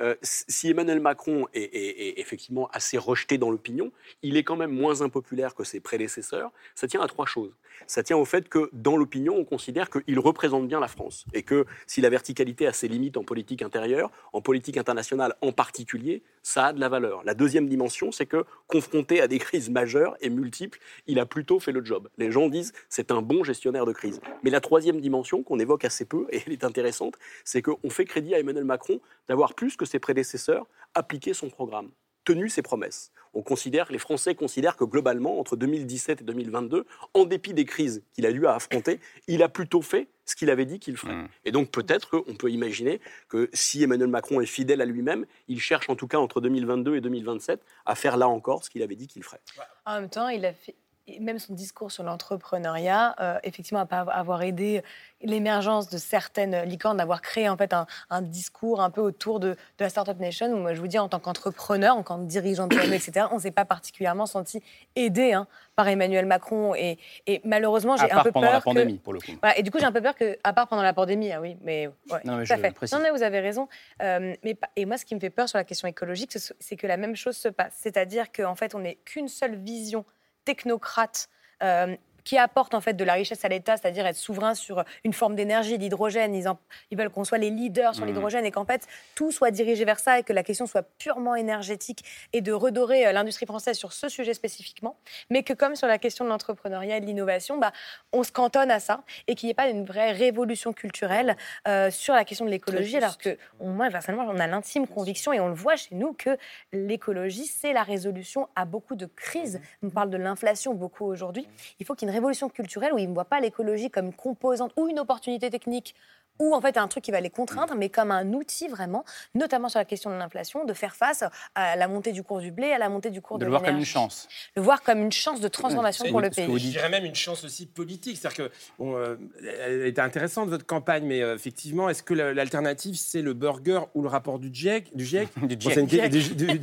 [0.00, 3.90] Euh, si Emmanuel Macron est- est effectivement assez rejeté dans l'opinion,
[4.22, 6.50] il est quand même moins impopulaire que ses prédécesseurs.
[6.74, 7.54] Ça tient à trois choses.
[7.86, 11.42] Ça tient au fait que dans l'opinion, on considère qu'il représente bien la France et
[11.42, 16.22] que si la verticalité a ses limites en politique intérieure, en politique internationale en particulier,
[16.42, 17.22] ça a de la valeur.
[17.24, 21.58] La deuxième dimension, c'est que confronté à des crises majeures et multiples, il a plutôt
[21.60, 22.08] fait le job.
[22.18, 24.20] Les gens disent c'est un bon gestionnaire de crise.
[24.44, 27.14] Mais la troisième dimension qu'on évoque assez peu et elle est intéressante,
[27.44, 31.90] c'est qu'on fait crédit à Emmanuel Macron d'avoir plus que ses prédécesseurs appliqué son programme
[32.24, 33.10] tenu ses promesses.
[33.34, 38.04] On considère, les Français considèrent que globalement, entre 2017 et 2022, en dépit des crises
[38.12, 41.16] qu'il a eu à affronter, il a plutôt fait ce qu'il avait dit qu'il ferait.
[41.44, 45.60] Et donc peut-être qu'on peut imaginer que si Emmanuel Macron est fidèle à lui-même, il
[45.60, 48.96] cherche en tout cas entre 2022 et 2027 à faire là encore ce qu'il avait
[48.96, 49.40] dit qu'il ferait.
[49.84, 50.76] En même temps, il a fait.
[51.20, 54.82] Même son discours sur l'entrepreneuriat, euh, effectivement, à pas avoir aidé
[55.20, 59.88] l'émergence de certaines licornes, d'avoir créé en fait un, discours un peu autour de, la
[59.88, 60.46] Startup Nation.
[60.52, 63.26] Où, moi, je vous dis, en tant qu'entrepreneur, en tant que dirigeant de PME, etc.,
[63.30, 64.62] on ne s'est pas particulièrement senti
[64.96, 65.46] aidé hein,
[65.76, 66.74] par Emmanuel Macron.
[66.74, 66.98] Et,
[67.44, 68.54] malheureusement, j'ai un peu pendant peur.
[68.54, 69.32] la pandémie, pour le coup.
[69.56, 71.56] et du coup, j'ai un peu peur que, à part pendant la pandémie, ah oui,
[71.62, 71.88] mais,
[72.24, 72.72] non, mais je fait.
[72.72, 72.96] Précise.
[72.96, 73.68] Non, mais vous avez raison.
[74.02, 76.86] Euh, mais, et moi, ce qui me fait peur sur la question écologique, c'est que
[76.86, 77.74] la même chose se passe.
[77.78, 80.04] C'est-à-dire qu'en fait, on n'est qu'une seule vision
[80.44, 81.28] technocrate
[81.62, 85.12] euh, qui apportent en fait de la richesse à l'État, c'est-à-dire être souverain sur une
[85.12, 86.34] forme d'énergie, l'hydrogène.
[86.34, 86.46] Ils,
[86.90, 88.08] ils, veulent qu'on soit les leaders sur mmh.
[88.08, 91.34] l'hydrogène et qu'en fait tout soit dirigé vers ça et que la question soit purement
[91.34, 94.96] énergétique et de redorer euh, l'industrie française sur ce sujet spécifiquement,
[95.30, 97.72] mais que comme sur la question de l'entrepreneuriat et de l'innovation, bah,
[98.12, 101.36] on se cantonne à ça et qu'il n'y ait pas une vraie révolution culturelle
[101.68, 105.40] euh, sur la question de l'écologie, alors que moi personnellement on a l'intime conviction et
[105.40, 106.36] on le voit chez nous que
[106.72, 109.60] l'écologie c'est la résolution à beaucoup de crises.
[109.82, 111.46] On parle de l'inflation beaucoup aujourd'hui.
[111.80, 114.88] Il faut qu'il révolution culturelle où ils ne voient pas l'écologie comme une composante ou
[114.88, 115.94] une opportunité technique
[116.38, 119.04] ou en fait un truc qui va les contraindre, mais comme un outil vraiment,
[119.34, 121.24] notamment sur la question de l'inflation, de faire face
[121.54, 123.50] à la montée du cours du blé, à la montée du cours de, de le
[123.50, 124.28] voir comme une chance.
[124.56, 126.46] Le voir comme une chance de transformation pour le pays.
[126.46, 128.16] Je dirais même une chance aussi politique.
[128.16, 129.16] C'est-à-dire que, bon, euh,
[129.60, 134.02] elle était intéressante votre campagne, mais euh, effectivement, est-ce que l'alternative c'est le burger ou
[134.02, 136.10] le rapport du GIEC Du GIEC, du GIEC.
[136.10, 136.20] du,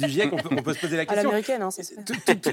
[0.08, 1.22] GIEC on, peut, se poser la question.
[1.22, 1.70] À l'américaine, hein,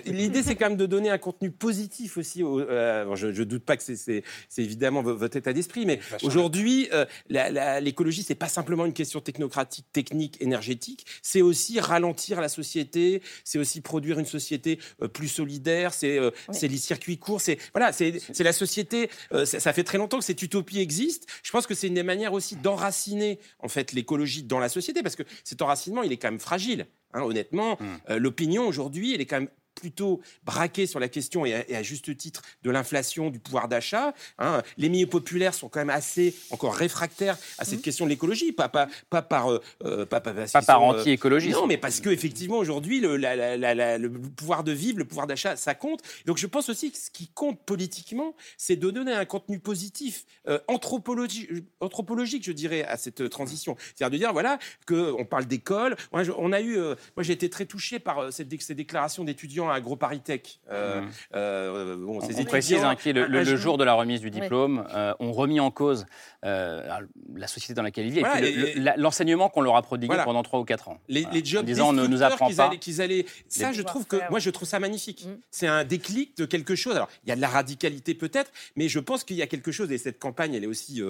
[0.07, 2.43] L'idée c'est quand même de donner un contenu positif aussi.
[2.43, 4.23] Euh, je, ne doute pas que c'est
[4.59, 6.89] évidemment votre état d'esprit, mais aujourd'hui,
[7.29, 11.07] l'écologie, c'est pas simplement une question technocratique, technique, énergétique.
[11.23, 13.23] C'est aussi ralentir la société.
[13.45, 15.95] C'est aussi produire une société euh, plus solidaire.
[15.95, 16.31] C'est euh,
[16.63, 17.41] les circuits courts.
[17.41, 19.11] C'est voilà, c'est la société.
[19.33, 21.27] Euh, ça, fait très longtemps que cette utopie existe.
[21.43, 25.03] Je pense que c'est une des manières aussi d'enraciner en fait l'écologie dans la société
[25.03, 26.87] parce que cet enracinement, il est quand même fragile.
[27.13, 28.17] Hein, honnêtement, mmh.
[28.17, 32.43] l'opinion aujourd'hui, elle est quand même plutôt braqué sur la question, et à, juste titre,
[32.63, 34.15] de l'inflation, du pouvoir d'achat.
[34.39, 34.63] Hein.
[34.77, 37.83] Les milieux populaires sont quand même assez encore réfractaires à cette mmh.
[37.83, 39.53] question de l'écologie, pas, pas, pas par...
[39.53, 41.51] Euh, euh, pas, par euh, anti-écologie.
[41.51, 46.03] non, mais parce qu'effectivement, aujourd'hui, le, le, pouvoir de vivre, le pouvoir d'achat, ça compte.
[46.25, 50.25] Donc je pense aussi que ce qui compte politiquement, c'est de donner un contenu positif,
[50.69, 51.51] anthropologique,
[51.81, 53.77] anthropologique, je dirais, à cette transition.
[53.95, 55.97] C'est-à-dire de dire, voilà, qu'on parle d'école.
[56.13, 56.77] On a eu...
[56.79, 60.61] moi, j'ai été très touché par cette, ces déclarations d'étudiants à AgroParisTech.
[60.71, 61.11] Euh, mmh.
[61.35, 65.61] euh, bon, on précise hein, le, jour de la remise du diplôme euh, ont remis
[65.61, 66.07] en cause
[66.43, 70.65] la société dans laquelle ils vivent et, l'enseignement qu'on leur a prodigué pendant 3 ou
[70.65, 71.01] 4 ans.
[71.09, 72.49] Les, les jobs disant, ne nous apprend
[72.81, 75.27] qu'ils Allaient, ça, je trouve que moi, je trouve ça magnifique.
[75.27, 75.39] Mmh.
[75.51, 76.95] C'est un déclic de quelque chose.
[76.95, 79.73] Alors, il y a de la radicalité peut-être, mais je pense qu'il y a quelque
[79.73, 81.03] chose et cette campagne, elle est aussi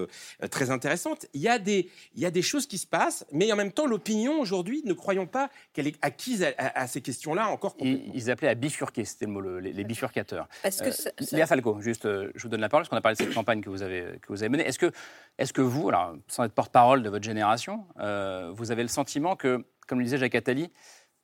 [0.50, 1.26] très intéressante.
[1.34, 3.72] Il y a des, il y a des choses qui se passent, mais en même
[3.72, 7.76] temps, l'opinion aujourd'hui, ne croyons pas qu'elle est acquise à, ces questions-là encore.
[7.80, 10.48] Ils appelaient à bifurquer, c'était le mot, les, bifurcateurs.
[10.64, 13.00] Est-ce que ça, Léa Falco, juste, euh, je vous donne la parole, parce qu'on a
[13.00, 14.66] parlé de cette campagne que vous avez, que vous avez menée.
[14.66, 14.92] Est-ce que,
[15.38, 19.36] est que vous, alors, sans être porte-parole de votre génération, euh, vous avez le sentiment
[19.36, 20.72] que, comme le disait Jacques Attali,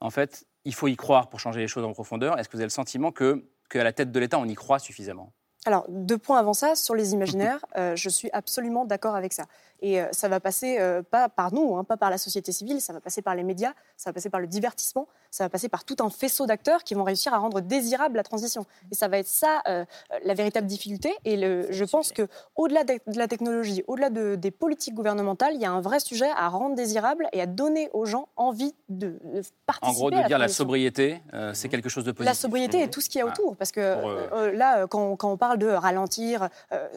[0.01, 2.61] en fait, il faut y croire pour changer les choses en profondeur Est-ce que vous
[2.61, 5.33] avez le sentiment que, qu'à la tête de l'État, on y croit suffisamment?
[5.65, 9.45] Alors, deux points avant ça, sur les imaginaires, euh, je suis absolument d'accord avec ça.
[9.85, 10.79] Et ça va passer
[11.11, 13.73] pas par nous, hein, pas par la société civile, ça va passer par les médias,
[13.97, 16.95] ça va passer par le divertissement, ça va passer par tout un faisceau d'acteurs qui
[16.95, 18.67] vont réussir à rendre désirable la transition.
[18.91, 19.85] Et ça va être ça euh,
[20.25, 21.15] la véritable difficulté.
[21.25, 25.61] Et le, je pense que au-delà de, la technologie, au-delà de, des politiques gouvernementales, il
[25.63, 29.19] y a un vrai sujet à rendre désirable et à donner aux gens envie de,
[29.65, 29.91] participer.
[29.91, 32.27] En gros, de dire la sobriété, euh, c'est quelque chose de positif.
[32.27, 35.33] La sobriété et tout ce qu'il y a autour, parce que euh, là, quand, quand,
[35.33, 36.49] on parle de ralentir,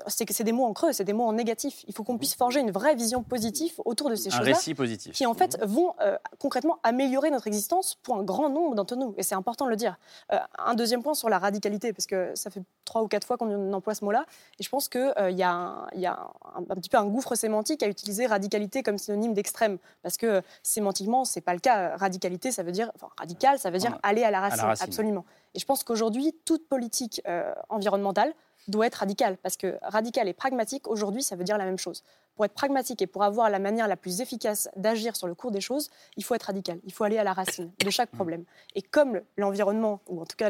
[0.08, 1.84] c'est que c'est des mots en creux, c'est des mots en négatif.
[1.88, 5.14] Il faut qu'on puisse forger une vraie vision positive autour de ces choses-là, récit positif,
[5.14, 5.94] qui en fait vont
[6.40, 9.76] concrètement améliorer notre existence pour un grand nombre d'entre nous, et c'est important de le
[9.76, 9.98] dire.
[10.32, 13.38] Euh, un deuxième point sur la radicalité, parce que ça fait trois ou quatre fois
[13.38, 14.26] qu'on emploie ce mot-là,
[14.60, 17.36] et je pense qu'il euh, y a, un, y a un, petit peu un gouffre
[17.36, 21.96] sémantique à utiliser radicalité comme synonyme d'extrême, parce que sémantiquement, c'est pas le cas.
[21.98, 25.26] Radicalité, ça veut dire, enfin, radical, ça veut dire aller à la racine, absolument.
[25.54, 28.34] Et je pense qu'aujourd'hui, toute politique euh, environnementale
[28.68, 32.04] doit être radicale, parce que radical et pragmatique, aujourd'hui, ça veut dire la même chose
[32.36, 35.52] pour être pragmatique et pour avoir la manière la plus efficace d'agir sur le cours
[35.52, 36.80] des choses, il faut être radical.
[36.84, 38.44] Il faut aller à la racine de chaque problème.
[38.76, 40.50] Et comme l'environnement, ou en tout cas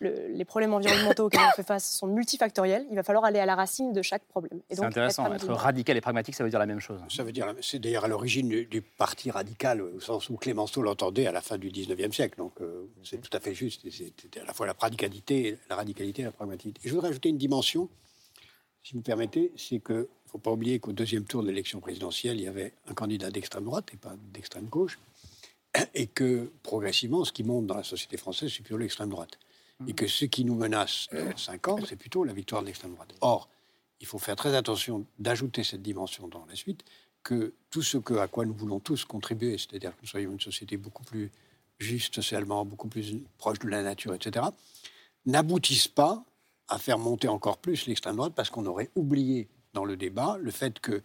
[0.00, 3.54] les problèmes environnementaux auxquels on fait face sont multifactoriels, il va falloir aller à la
[3.54, 4.60] racine de chaque problème.
[4.70, 5.32] C'est intéressant.
[5.32, 7.00] Être, radical et pragmatique, ça veut dire la même chose.
[7.08, 11.26] Ça veut dire, c'est d'ailleurs à l'origine du, parti radical, au sens où Clémenceau l'entendait
[11.26, 12.38] à la fin du 19e siècle.
[12.38, 13.88] Donc euh, c'est tout à fait juste.
[13.90, 16.78] C'était à la fois la radicalité, la radicalité et la pragmatique.
[16.84, 17.88] Et je voudrais ajouter une dimension,
[18.82, 22.40] si vous me permettez, c'est que faut pas oublier qu'au deuxième tour de l'élection présidentielle,
[22.40, 24.98] il y avait un candidat d'extrême droite et pas d'extrême gauche,
[25.94, 29.38] et que progressivement, ce qui monte dans la société française, c'est plutôt l'extrême droite.
[29.88, 32.94] Et que ce qui nous menace dans 5 ans, c'est plutôt la victoire de l'extrême
[32.94, 33.14] droite.
[33.20, 33.48] Or,
[34.00, 36.84] il faut faire très attention d'ajouter cette dimension dans la suite,
[37.24, 40.40] que tout ce que, à quoi nous voulons tous contribuer, c'est-à-dire que nous soyons une
[40.40, 41.30] société beaucoup plus
[41.80, 44.46] juste socialement, beaucoup plus proche de la nature, etc.,
[45.26, 46.24] n'aboutissent pas
[46.68, 50.50] à faire monter encore plus l'extrême droite parce qu'on aurait oublié dans le débat le
[50.50, 51.02] fait que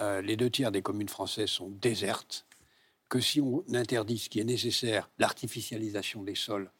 [0.00, 2.46] euh, les deux tiers des communes françaises sont désertes,
[3.08, 6.70] que si on interdit ce qui est nécessaire, l'artificialisation des sols,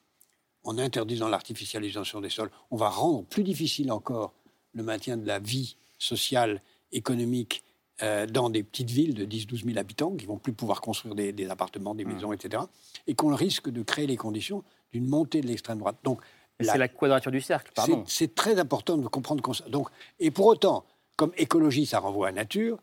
[0.64, 4.34] en interdisant l'artificialisation des sols, on va rendre plus difficile encore
[4.72, 6.60] le maintien de la vie sociale,
[6.92, 7.62] économique
[8.02, 11.48] euh, dans des petites villes de 10-12 000 habitants qui vont plus pouvoir construire des,
[11.48, 12.62] appartements, des maisons, etc.
[13.06, 15.96] Et qu'on risque de créer les conditions d'une montée de l'extrême droite.
[16.04, 16.20] Donc,
[16.60, 18.04] c'est la quadrature du cercle, pardon.
[18.06, 19.42] C'est très important de comprendre.
[19.68, 20.84] Donc, et pour autant,
[21.16, 22.78] comme écologie, ça renvoie à la nature,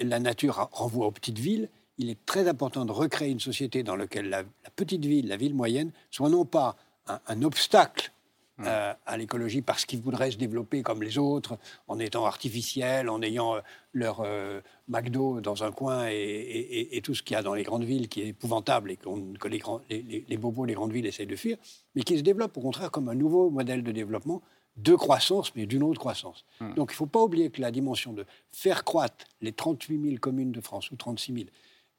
[0.00, 1.68] la nature renvoie aux petites villes,
[1.98, 4.44] il est très important de recréer une société dans laquelle la,
[4.76, 6.76] petite ville, la ville moyenne, soit non pas
[7.26, 8.12] un obstacle
[8.66, 13.22] euh, à l'écologie parce qu'ils voudraient se développer comme les autres, en étant artificiels, en
[13.22, 13.60] ayant euh,
[13.92, 17.84] leur euh, McDo dans un coin et, tout ce qu'il y a dans les grandes
[17.84, 21.36] villes qui est épouvantable et que les, les, les, bobos des grandes villes essayent de
[21.36, 21.56] fuir,
[21.94, 24.42] mais qui se développent au contraire comme un nouveau modèle de développement
[24.78, 26.44] de croissance, mais d'une autre croissance.
[26.60, 30.16] Donc il ne faut pas oublier que la dimension de faire croître les 38 000
[30.18, 31.46] communes de France ou 36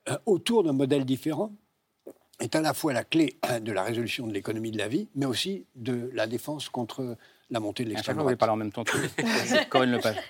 [0.07, 1.51] 000 autour d'un modèle différent,
[2.39, 5.25] est à la fois la clé de la résolution de l'économie de la vie, mais
[5.25, 7.17] aussi de la défense contre
[7.49, 8.34] la montée de l'extrême droite.
[8.34, 8.84] Vous parler en même temps.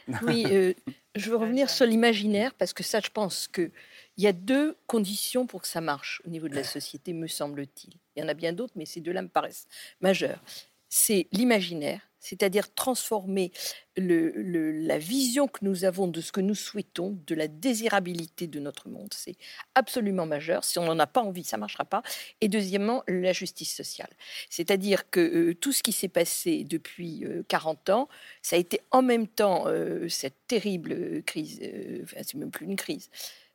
[0.23, 0.73] oui, euh,
[1.15, 3.71] je veux revenir sur l'imaginaire, parce que ça, je pense qu'il
[4.17, 7.93] y a deux conditions pour que ça marche au niveau de la société, me semble-t-il.
[8.15, 9.67] Il y en a bien d'autres, mais ces deux-là me paraissent
[10.01, 10.41] majeures.
[10.89, 13.51] C'est l'imaginaire, c'est-à-dire transformer
[13.95, 18.89] la vision que nous avons de ce que nous souhaitons, de la désirabilité de notre
[18.89, 19.13] monde.
[19.13, 19.35] C'est
[19.75, 20.63] absolument majeur.
[20.63, 22.01] Si on n'en a pas envie, ça ne marchera pas.
[22.41, 24.09] Et deuxièmement, la justice sociale.
[24.49, 28.09] C'est-à-dire que euh, tout ce qui s'est passé depuis 40 euh, ans,
[28.41, 31.61] ça a été en même temps euh, cette terrible crise,
[32.03, 33.09] enfin, c'est même plus une crise,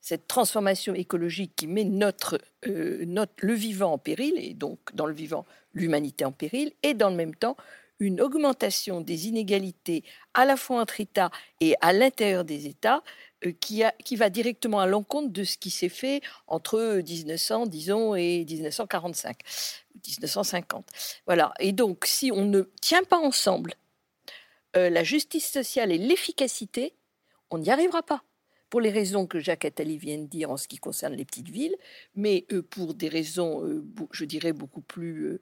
[0.04, 5.14] cette transformation écologique qui met notre, notre, le vivant en péril, et donc dans le
[5.14, 7.56] vivant, l'humanité en péril, et dans le même temps,
[8.00, 11.30] une augmentation des inégalités à la fois entre États
[11.62, 13.02] et à l'intérieur des États
[13.46, 18.14] euh, qui, qui, va directement à l'encontre de ce qui s'est fait entre 1900, disons,
[18.14, 19.38] et 1945,
[20.06, 20.86] 1950.
[21.24, 21.54] Voilà.
[21.60, 23.72] Et donc, si on ne tient pas ensemble
[24.76, 26.92] euh, la justice sociale et l'efficacité,
[27.50, 28.22] on n'y arrivera pas.
[28.74, 31.48] Pour les raisons que Jacques Attali vient de dire en ce qui concerne les petites
[31.48, 31.76] villes,
[32.16, 33.62] mais euh, pour des raisons,
[34.10, 35.38] je dirais, beaucoup plus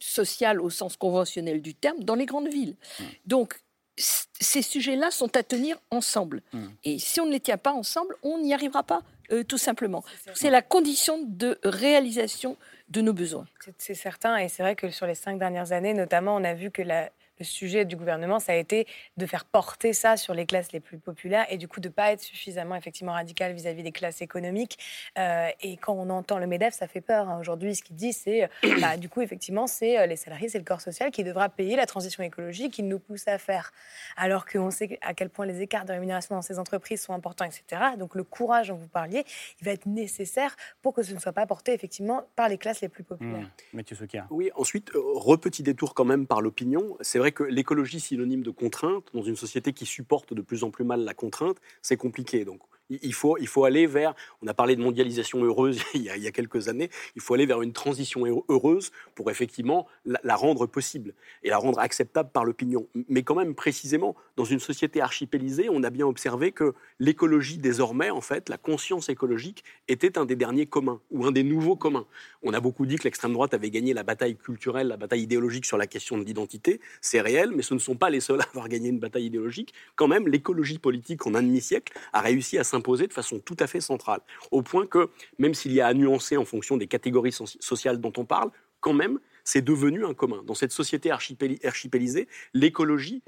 [0.00, 2.74] social au sens conventionnel du terme dans les grandes villes.
[2.98, 3.04] Mmh.
[3.26, 3.54] Donc,
[3.96, 6.42] ces sujets-là sont à tenir ensemble.
[6.52, 6.66] Mmh.
[6.82, 10.02] Et si on ne les tient pas ensemble, on n'y arrivera pas, euh, tout simplement.
[10.34, 12.56] C'est la condition de réalisation
[12.88, 13.46] de nos besoins.
[13.78, 16.72] C'est certain, et c'est vrai que sur les cinq dernières années, notamment, on a vu
[16.72, 20.46] que la, le sujet du gouvernement, ça a été de faire porter ça sur les
[20.46, 23.82] classes les plus populaires et du coup de ne pas être suffisamment effectivement radical vis-à-vis
[23.82, 24.78] des classes économiques.
[25.18, 27.28] Euh, et quand on entend le MEDEF, ça fait peur.
[27.28, 27.38] Hein.
[27.40, 28.46] Aujourd'hui, ce qu'il dit, c'est euh,
[28.80, 31.76] bah, du coup, effectivement, c'est euh, les salariés, c'est le corps social qui devra payer
[31.76, 33.72] la transition écologique qu'il nous pousse à faire.
[34.16, 37.44] Alors qu'on sait à quel point les écarts de rémunération dans ces entreprises sont importants,
[37.44, 37.82] etc.
[37.98, 39.24] Donc le courage dont vous parliez,
[39.60, 42.80] il va être nécessaire pour que ce ne soit pas porté effectivement par les classes
[42.80, 43.50] les plus populaires.
[43.72, 43.76] Mmh.
[43.76, 43.96] Mathieu
[44.30, 46.96] Oui, ensuite, repetit détour quand même par l'opinion.
[47.00, 50.70] C'est vrai que l'écologie synonyme de contrainte, dans une société qui supporte de plus en
[50.70, 52.44] plus mal la contrainte, c'est compliqué.
[52.44, 52.60] Donc
[52.90, 56.30] il faut, il faut aller vers, on a parlé de mondialisation heureuse il y, a,
[56.30, 61.50] quelques années, il faut aller vers une transition heureuse pour effectivement la, rendre possible et
[61.50, 62.86] la rendre acceptable par l'opinion.
[63.08, 68.10] Mais quand même, précisément, dans une société archipélisée, on a bien observé que l'écologie, désormais,
[68.10, 72.06] en fait, la conscience écologique était un des derniers communs ou un des nouveaux communs.
[72.42, 75.64] On a beaucoup dit que l'extrême droite avait gagné la bataille culturelle, la bataille idéologique
[75.64, 76.80] sur la question de l'identité.
[77.00, 79.72] C'est réel, mais ce ne sont pas les seuls à avoir gagné une bataille idéologique.
[79.96, 83.66] Quand même, l'écologie politique, en un demi-siècle, a réussi à s'imposer de façon tout à
[83.66, 84.20] fait centrale.
[84.50, 85.08] Au point que,
[85.38, 88.50] même s'il y a à nuancer en fonction des catégories sociales dont on parle,
[88.80, 90.42] quand même, c'est devenu un commun.
[90.44, 93.22] Dans cette société archipélisée, l'écologie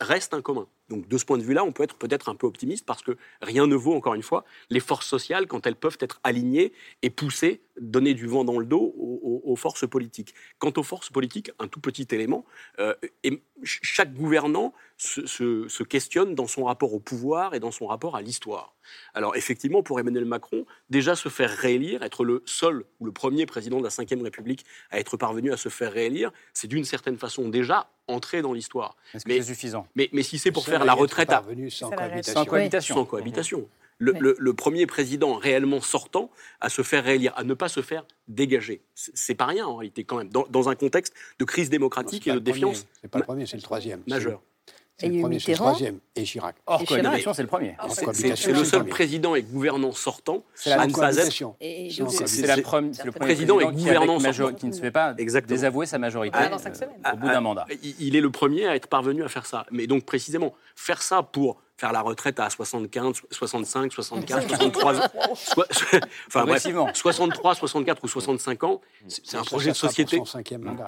[0.00, 0.66] reste un commun.
[0.88, 3.16] Donc de ce point de vue-là, on peut être peut-être un peu optimiste parce que
[3.42, 6.72] rien ne vaut, encore une fois, les forces sociales quand elles peuvent être alignées
[7.02, 10.34] et poussées, donner du vent dans le dos aux, forces politiques.
[10.58, 12.44] Quant aux forces politiques, un tout petit élément,
[12.78, 18.16] euh, et chaque gouvernant se, questionne dans son rapport au pouvoir et dans son rapport
[18.16, 18.76] à l'histoire.
[19.14, 23.46] Alors effectivement, pour Emmanuel Macron, déjà se faire réélire, être le seul ou le premier
[23.46, 27.16] président de la Ve République à être parvenu à se faire réélire, c'est d'une certaine
[27.16, 28.96] façon déjà entrer dans l'histoire.
[29.14, 29.86] Est-ce que c'est suffisant?
[29.94, 31.42] mais, mais si c'est pour faire la retraite à...
[31.70, 32.94] sans, cohabitation.
[32.94, 33.68] Sans cohabitation.
[33.98, 36.30] le, le- le premier président réellement sortant
[36.60, 38.82] à se faire réélire, à ne pas se faire dégager.
[38.94, 42.30] C'est pas rien en réalité quand même, dans, dans un contexte de crise démocratique C'est
[42.30, 44.02] et de défiance C'est pas le premier, c'est le troisième.
[44.06, 44.40] majeur.
[45.02, 45.64] A le eu premier, c'est le Mitterrand.
[45.72, 45.98] troisième.
[46.14, 46.56] Et Chirac.
[46.66, 47.76] Hors Et cohabitation, c'est le premier.
[48.14, 51.54] C'est- le seul président et gouvernant sortant C'est la à ne pas être cohabitation.
[51.60, 54.54] Et C'est la le premier président et gouvernant sortant.
[54.54, 55.54] qui ne se fait pas Exactement.
[55.54, 56.38] désavouer sa majorité.
[56.40, 56.90] Ah, dans cinq semaines.
[57.12, 57.66] Au bout d'un mandat.
[57.82, 59.66] Il il est le premier à être parvenu à faire ça.
[59.70, 65.08] Mais donc, précisément, faire ça pour faire la retraite à 75, 65, 75, 63 ans.
[65.34, 66.88] Soit- enfin, bref, Progressivement.
[66.94, 70.20] 63, 64 ou 65 ans, c'est c'est un projet de société.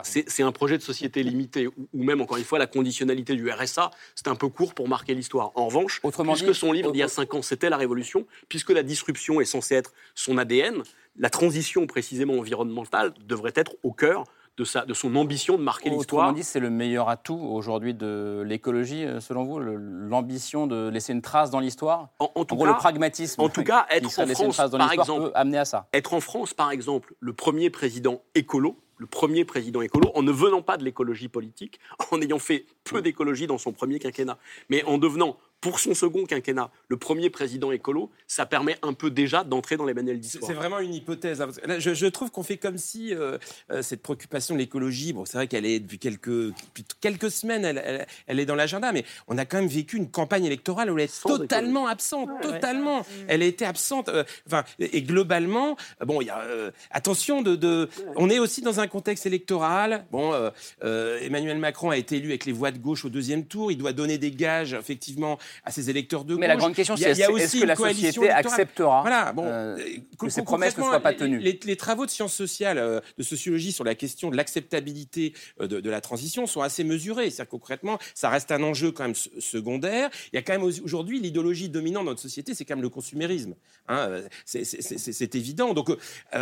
[0.02, 3.34] C'est c'est un projet de société limité, ou, ou même, encore une fois, la conditionnalité
[3.34, 5.52] du RSA, c'est un peu court pour marquer l'histoire.
[5.54, 8.26] En revanche, Autrement puisque dit, son livre d'il y a 5 ans, c'était la révolution,
[8.48, 10.82] puisque la disruption est censée être son ADN,
[11.18, 14.24] la transition précisément environnementale devrait être au cœur
[14.58, 16.32] de, sa, de son ambition de marquer Autrement l'histoire.
[16.34, 21.22] dit, c'est le meilleur atout aujourd'hui de l'écologie, euh, selon vous, l'ambition de laisser une
[21.22, 22.08] trace dans l'histoire?
[22.18, 23.40] En, en tout En gros, cas, le pragmatisme.
[23.40, 25.86] en tout cas, être en France, trace dans par l'histoire exemple, amener à ça.
[25.94, 30.32] être en France, par exemple, le premier président écolo, le premier président écolo, en ne
[30.32, 31.78] venant pas de l'écologie politique,
[32.10, 34.38] en ayant fait peu d'écologie dans son premier quinquennat,
[34.70, 39.10] mais en devenant, pour son second quinquennat, le premier président écolo, ça permet un peu
[39.10, 40.46] déjà d'entrer dans les manuels C'est d'histoire.
[40.50, 41.40] c'est vraiment une hypothèse.
[41.40, 41.48] hein,
[41.78, 43.38] je, je trouve qu'on fait comme si euh,
[43.72, 47.64] euh, cette préoccupation de l'écologie, bon, c'est vrai qu'elle est depuis quelques, depuis quelques semaines,
[47.64, 50.90] elle, elle- elle est dans l'agenda, mais on a quand même vécu une campagne électorale
[50.90, 53.04] où elle est Sans totalement absente, totalement.
[53.26, 54.08] Elle a été absente.
[54.08, 58.38] euh, Enfin, et et globalement, bon, il y a euh, attention de, de- on est
[58.38, 60.04] aussi dans un contexte électoral.
[60.12, 60.50] Bon, euh,
[60.84, 63.70] euh, Emmanuel Macron a été élu avec les voix de gauche au deuxième tour.
[63.72, 66.40] Il doit donner des gages, effectivement, à ses électeurs de gauche.
[66.40, 69.86] Mais la grande question, c'est est-ce que la société acceptera Voilà, bon, euh, euh,
[70.18, 73.22] que ces promesses ne soient pas tenues Les, les travaux de sciences sociales, euh, de
[73.22, 77.30] sociologie sur la question de l'acceptabilité de, de la transition sont assez mesurés.
[77.30, 80.10] C'est-à-dire concrètement, ça reste un enjeu quand même se- secondaire.
[80.32, 82.88] Il y a quand même aujourd'hui l'idéologie dominante dans notre société, c'est quand même le
[82.88, 83.54] consumérisme.
[83.88, 85.74] Hein, c'est- évident.
[85.74, 85.96] Donc euh,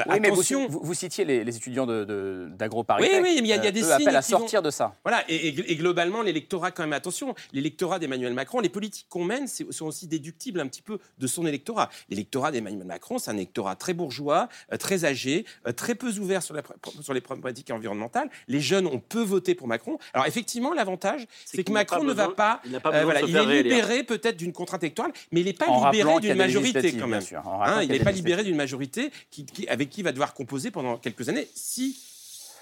[0.09, 0.69] Oui, mais vous, attention.
[0.69, 3.57] vous, vous citez les, les étudiants d'agro de, d'Agro Oui, oui, mais il y a,
[3.57, 4.95] il y a des signes à vont- sortir de ça.
[5.05, 9.25] Voilà, et, et- et globalement, l'électorat, quand même, attention, l'électorat d'Emmanuel Macron, les politiques qu'on
[9.25, 11.91] mène sont aussi déductibles un petit peu de son électorat.
[12.09, 16.43] L'électorat d'Emmanuel Macron, c'est un électorat très bourgeois, euh, très âgé, euh, très peu ouvert
[16.43, 18.31] sur, la, pr- sur les problématiques environnementales.
[18.49, 19.99] Les jeunes ont peu voté pour Macron.
[20.15, 22.61] Alors, effectivement, l'avantage, c'est que Macron pas ne va pas.
[22.65, 25.67] il pas euh, voilà, il est libéré peut-être d'une contrainte électorale, mais il n'est pas
[25.69, 27.21] En rappelant libéré d'une majorité quand même.
[27.21, 27.47] sûr.
[27.47, 30.71] Hein, il n'est pas libéré d'une majorité qui, qui- avec qui il va devoir composer
[30.71, 31.99] pendant quelques années si,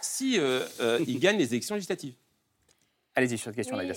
[0.01, 2.15] si euh, euh, il gagne les élections législatives.
[3.17, 3.89] Allez-y sur cette question-là, Oui,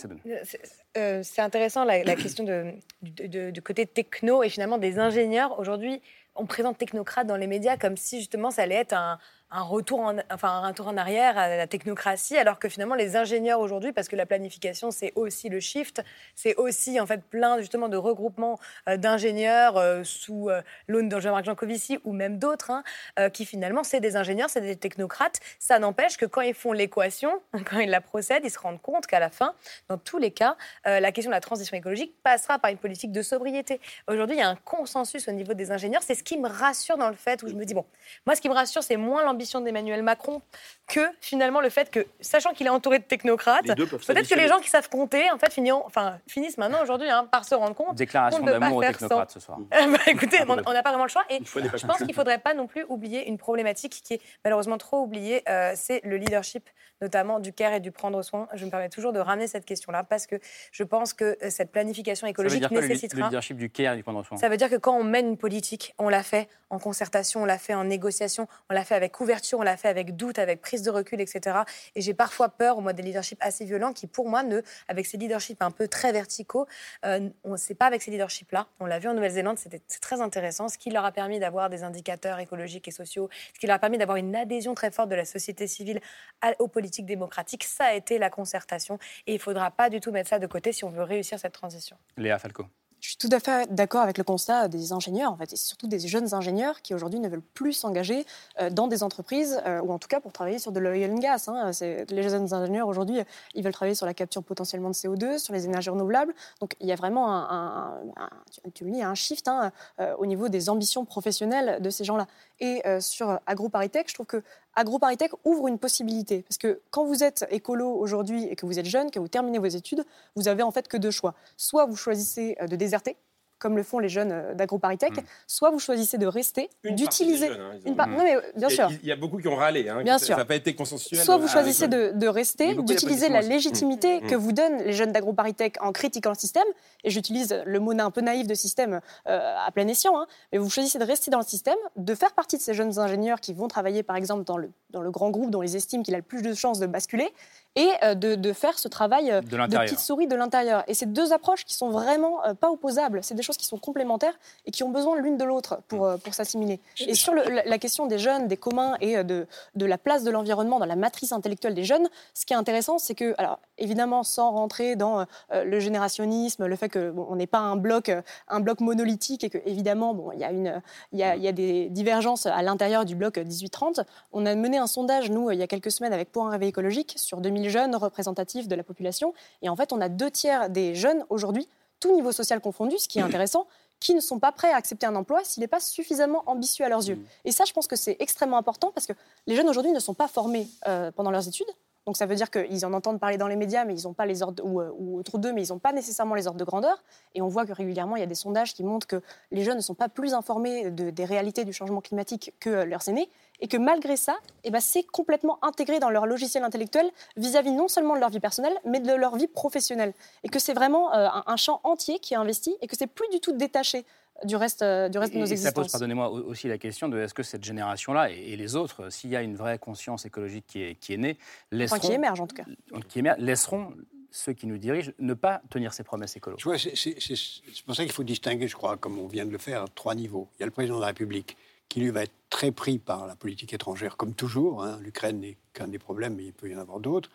[0.44, 0.62] c'est-
[0.98, 5.00] euh, C'est intéressant la, la question de, de- de- du côté techno et finalement des
[5.00, 5.60] ingénieurs.
[5.60, 6.02] Aujourd'hui,
[6.36, 9.18] on présente technocrate dans les médias comme si justement ça allait être un,
[9.50, 13.16] un retour en, enfin, un retour en arrière à la technocratie, alors que finalement les
[13.16, 16.04] ingénieurs aujourd'hui, parce que la planification c'est aussi le shift,
[16.36, 21.18] c'est aussi en fait plein justement de regroupements euh, d'ingénieurs euh, sous euh, l'aune de
[21.20, 22.84] Jean-Marc Jancovici ou même d'autres, hein,
[23.20, 25.40] euh, qui finalement c'est des ingénieurs, c'est des technocrates.
[25.60, 29.08] Ça n'empêche que quand ils font l'équation, quand ils la procèdent, ils se rendent compte
[29.08, 29.54] qu'à la fin,
[29.88, 33.22] dans tous les cas, la question de la transition écologique passera par une politique de
[33.22, 33.80] sobriété.
[34.08, 36.02] Aujourd'hui, il y a un consensus au niveau des ingénieurs.
[36.04, 37.86] C'est ce qui me rassure dans le fait où je me dis, bon,
[38.26, 40.42] moi, ce qui me rassure, c'est moins l'ambition d'Emmanuel Macron
[40.88, 44.60] que finalement le fait que, sachant qu'il est entouré de technocrates, peut-être que les gens
[44.60, 47.96] qui savent compter, en fait, finiront, enfin, finissent maintenant, aujourd'hui, hein, par se rendre compte.
[47.96, 49.40] Déclaration d'amour aux technocrates sans.
[49.40, 49.60] ce soir.
[49.70, 51.26] Bah, écoutez, on n'a pas vraiment le choix.
[51.30, 54.78] Et je pense qu'il ne faudrait pas non plus oublier une problématique qui est malheureusement
[54.78, 56.70] trop oubliée, euh, c'est le leadership,
[57.02, 58.48] notamment du care et du prendre soin.
[58.54, 60.36] Je me permets toujours de ramener cette question-là parce que
[60.72, 63.28] je pense que euh, cette planification Ça veut écologique dire quoi, le, li- le nécessitera.
[63.28, 64.38] leadership du CARE et du prendre soin?
[64.38, 67.46] Ça veut dire que quand on mène une politique, on l'a fait en concertation, on
[67.46, 70.60] l'a fait en négociation, on l'a fait avec ouverture, on l'a fait avec doute, avec
[70.62, 71.60] prise de recul, etc.
[71.96, 75.18] Et j'ai parfois peur, moi, des leaderships assez violents qui, pour moi, ne, avec ces
[75.18, 76.66] leaderships un peu très verticaux,
[77.06, 78.68] euh, on ne sait pas avec ces leaderships-là.
[78.82, 81.84] On l'a vu en Nouvelle-Zélande, c'était très intéressant, ce qui leur a permis d'avoir des
[81.84, 85.16] indicateurs écologiques et sociaux, ce qui leur a permis d'avoir une adhésion très forte de
[85.16, 86.02] la société civile
[86.42, 87.64] à- aux politiques démocratiques.
[87.64, 89.00] Ça a été la concertation.
[89.28, 91.40] Et il ne faudra pas du tout mettre ça de côté si on veut réussir
[91.40, 91.98] cette transition.
[92.18, 92.66] Léa Falco.
[93.00, 95.88] Je suis tout à fait d'accord avec le constat des ingénieurs, en fait, et surtout
[95.88, 98.26] des jeunes ingénieurs qui aujourd'hui ne veulent plus s'engager
[98.60, 101.20] euh, dans des entreprises, euh, ou en tout cas pour travailler sur de l'oil and
[101.20, 101.48] gas.
[101.48, 101.70] hein.
[102.10, 103.22] Les jeunes ingénieurs aujourd'hui,
[103.54, 106.34] ils veulent travailler sur la capture potentiellement de CO2, sur les énergies renouvelables.
[106.60, 108.30] Donc il y a vraiment un, un- un-
[108.74, 112.26] tu- me dis, un shift hein, euh, au niveau des ambitions professionnelles de ces gens-là.
[112.60, 114.42] Et euh, sur AgroParisTech, je trouve que
[114.78, 116.44] AgroParisTech ouvre une possibilité.
[116.44, 119.58] Parce que quand vous êtes écolo aujourd'hui et que vous êtes jeune, que vous terminez
[119.58, 120.06] vos études,
[120.36, 121.34] vous avez en fait que deux choix.
[121.58, 123.18] Soit vous choisissez euh, de déserter,
[123.60, 125.14] comme le font les jeunes euh, d'AgroParisTech,
[125.48, 127.48] soit vous choisissez de rester, d'utiliser.
[127.50, 128.86] hein, ont- par- Non, mais euh, bien Il y sûr.
[128.86, 129.88] a- Il y a beaucoup qui ont râlé.
[129.90, 130.28] Hein, Bien sûr.
[130.28, 131.20] Ça n'a pas été consensuel.
[131.24, 133.50] Soit vous à choisissez de, de rester, d'utiliser la aussi.
[133.50, 134.28] légitimité Mmh.
[134.28, 136.68] que vous donnent les jeunes d'AgroParisTech en critiquant le système,
[137.04, 140.58] et j'utilise le mot un peu naïf de système euh, à plein escient, hein, mais
[140.60, 143.54] vous choisissez de rester dans le système, de faire partie de ces jeunes ingénieurs qui
[143.54, 146.18] vont travailler par exemple dans le, dans le grand groupe dont ils estiment qu'il a
[146.18, 147.30] le plus de chances de basculer,
[147.78, 150.84] et euh, de, de faire ce travail euh, De de, petite souris de l'intérieur.
[150.88, 153.78] Et c'est deux approches qui sont vraiment euh, pas opposables, c'est des choses qui sont
[153.78, 154.34] complémentaires
[154.66, 156.80] et qui ont besoin l'une de l'autre pour, pour s'assimiler.
[157.00, 160.32] Et sur le- la, question des jeunes, des communs et de, de la place de
[160.32, 164.24] l'environnement dans la matrice intellectuelle des jeunes, ce qui est intéressant, c'est que, alors évidemment,
[164.24, 168.12] sans rentrer dans le générationnisme, le fait qu'on on n'est pas un bloc,
[168.48, 170.82] un bloc monolithique et que évidemment, bon, il y a une,
[171.14, 174.04] y a, y a des divergences à l'intérieur du bloc 18-30.
[174.34, 176.70] On a mené un sondage nous il y a quelques semaines avec Pour un réveil
[176.70, 180.70] écologique sur 2000 jeunes représentatifs de la population, et en fait, on a deux tiers
[180.70, 181.68] des jeunes aujourd'hui,
[182.00, 183.68] tout niveau social confondu, ce qui est intéressant
[184.00, 186.90] qui ne sont pas prêts à accepter un emploi s'il n'est pas suffisamment ambitieux à
[186.90, 187.20] leurs yeux.
[187.46, 189.14] Et ça, je pense que c'est extrêmement important parce que
[189.48, 191.68] les jeunes aujourd'hui ne sont pas formés euh, pendant leurs études.
[192.08, 194.26] Donc ça veut dire qu'ils en entendent parler dans les médias, mais ils n'ont pas
[194.26, 196.64] les ordres, ou, euh, ou autour d'eux, mais ils n'ont pas nécessairement les ordres de
[196.64, 197.04] grandeur.
[197.36, 199.76] Et on voit que régulièrement, il y a des sondages qui montrent que les jeunes
[199.76, 203.30] ne sont pas plus informés de- des réalités du changement climatique que euh, leurs aînés,
[203.60, 207.90] et que malgré ça, eh ben, c'est complètement intégré dans leur logiciel intellectuel vis-à-vis non
[207.90, 210.14] seulement de leur vie personnelle, mais de leur vie professionnelle.
[210.44, 213.08] Et que c'est vraiment euh, un, un champ entier qui est investi, et que c'est
[213.08, 214.06] plus du tout détaché
[214.46, 215.92] du reste, euh, du reste de nos Et ça pose, existences.
[215.92, 219.10] pardonnez-moi, au- aussi la question de est-ce que cette génération-là et, et les autres, euh,
[219.10, 221.38] s'il y a une vraie conscience écologique qui est, qui est née,
[221.72, 222.66] laisseront, qui émerge, en tout cas.
[223.10, 223.94] qui émerge, laisseront
[224.32, 226.58] ceux qui nous dirigent ne pas tenir ces promesses écolo.
[226.58, 229.28] Tu vois, c'est- c'est c'est- c'est pour ça qu'il faut distinguer, je crois, comme on
[229.28, 230.50] vient de le faire, trois niveaux.
[230.58, 231.58] Il y a le président de la République
[231.90, 234.84] qui, lui, va être très pris par la politique étrangère, comme toujours.
[234.84, 235.00] hein.
[235.02, 237.32] L'Ukraine n'est qu'un des problèmes, mais il peut y en avoir d'autres.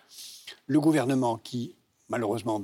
[0.66, 1.74] Le gouvernement qui,
[2.12, 2.62] malheureusement,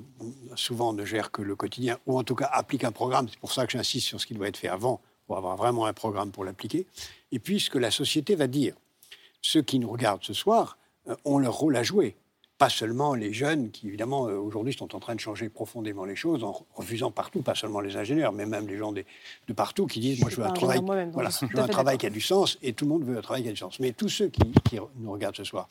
[0.57, 3.27] souvent ne gère que le quotidien, ou en tout cas applique un programme.
[3.31, 5.87] C'est pour ça que j'insiste sur ce qui doit être fait avant, pour avoir vraiment
[5.87, 6.87] un programme pour l'appliquer.
[7.33, 8.75] Et puis, ce que la société va dire.
[9.41, 10.77] Ceux qui nous regardent ce soir
[11.09, 12.15] euh, ont leur rôle à jouer.
[12.59, 16.17] Pas seulement les jeunes qui, évidemment, euh, aujourd'hui sont en train de changer profondément les
[16.17, 19.07] choses en refusant partout, pas seulement les ingénieurs, mais même les gens des-
[19.47, 20.79] de partout qui disent Moi, je veux un travail,
[21.15, 23.23] voilà, je veux un travail qui a du sens et tout le monde veut un
[23.23, 23.79] travail qui a du sens.
[23.81, 25.69] Mais tous ceux qui, qui nous regardent ce soir,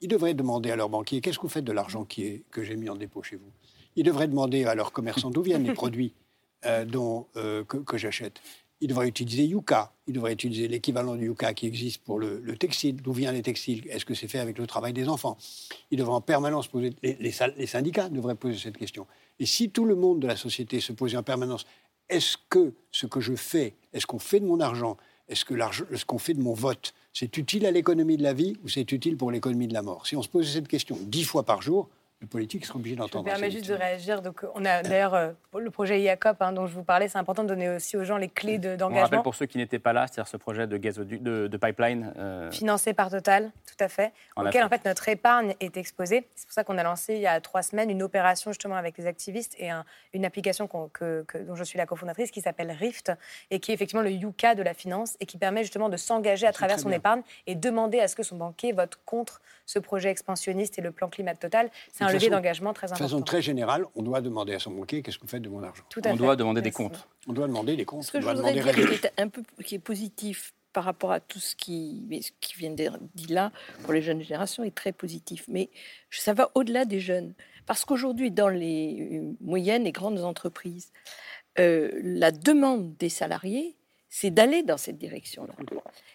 [0.00, 2.62] ils devraient demander à leur banquier Qu'est-ce que vous faites de l'argent qui est, que
[2.64, 3.50] j'ai mis en dépôt chez vous?
[3.96, 6.14] Ils devraient demander à leurs commerçants d'où viennent les produits
[6.66, 8.40] euh, dont, euh, que, que j'achète.
[8.82, 9.92] Ils devraient utiliser Yuka.
[10.06, 12.96] Ils devraient utiliser l'équivalent du Yuka qui existe pour le, le textile.
[12.96, 13.86] D'où viennent les textiles?
[13.90, 15.36] Est-ce que c'est fait avec le travail des enfants?
[15.90, 16.94] Ils devraient en permanence poser.
[17.02, 19.06] Les, les sal- les syndicats devraient poser cette question.
[19.38, 21.66] Et si tout le monde de la société se posait en permanence
[22.08, 24.96] est-ce que ce que je fais, est-ce qu'on fait de mon argent,
[25.28, 25.54] est-ce que
[25.94, 28.92] ce qu'on fait de mon vote, c'est utile à l'économie de la vie ou c'est
[28.92, 30.06] utile pour l'économie de la mort?
[30.06, 31.88] Si on se posait cette question dix fois par jour,
[32.20, 33.24] le politique serait obligé Je me d'entendre.
[33.24, 34.20] permets juste de réagir.
[34.20, 37.08] Donc, on a d'ailleurs euh, le projet IACOP hein, dont je vous parlais.
[37.08, 39.22] C'est important de donner aussi aux gens les clés de- On rappelle d'engagement.
[39.22, 42.12] pour ceux qui n'étaient pas là, c'est-à-dire ce projet de, gazoduc, de, de pipeline.
[42.18, 46.28] euh, financé par Total, tout à fait, En auquel en fait notre épargne est exposée.
[46.34, 48.98] C'est pour ça qu'on a lancé il y a trois semaines une opération justement avec
[48.98, 52.42] les activistes et un- une application qu'on- que- que- dont je suis la cofondatrice qui
[52.42, 53.12] s'appelle Rift
[53.50, 56.46] et qui est effectivement le Yuka de la finance et qui permet justement de s'engager
[56.46, 56.98] à travers son bien.
[56.98, 60.90] épargne et demander à ce que son banquier vote contre ce projet expansionniste et le
[60.90, 61.70] plan climat de Total.
[61.92, 63.08] C'est un levier d'engagement très De important.
[63.08, 65.62] façon très générale, on doit demander à son banquier qu'est-ce que vous faites de mon
[65.62, 65.82] argent.
[65.88, 66.18] Tout à on fait.
[66.18, 67.08] doit demander des comptes.
[67.26, 68.04] On doit demander des comptes.
[68.04, 71.10] Ce que on je voudrais dire qui est un peu qui est positif par rapport
[71.12, 73.50] à tout ce qui, mais ce qui vient d'être dit là
[73.82, 75.44] pour les jeunes générations est très positif.
[75.48, 75.68] Mais
[76.10, 77.34] ça va au-delà des jeunes.
[77.66, 80.92] Parce qu'aujourd'hui, dans les euh, moyennes et grandes entreprises,
[81.58, 83.76] euh, la demande des salariés,
[84.10, 85.54] c'est d'aller dans cette direction-là.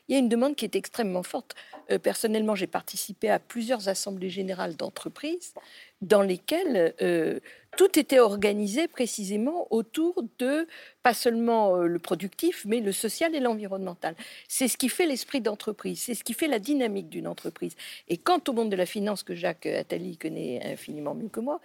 [0.08, 1.56] Il y a une demande qui est extrêmement forte.
[1.90, 5.54] Euh, personnellement, j'ai participé à plusieurs assemblées générales d'entreprises
[6.02, 7.40] dans lesquelles euh,
[7.78, 10.68] tout était organisé précisément autour de
[11.04, 14.16] pas seulement euh, le productif, mais le social et l'environnemental.
[14.50, 17.76] C'est ce qui fait l'esprit d'entreprise, c'est ce qui fait la dynamique d'une entreprise.
[18.10, 21.62] Et quant au monde de la finance, que Jacques Attali connaît infiniment mieux que moi,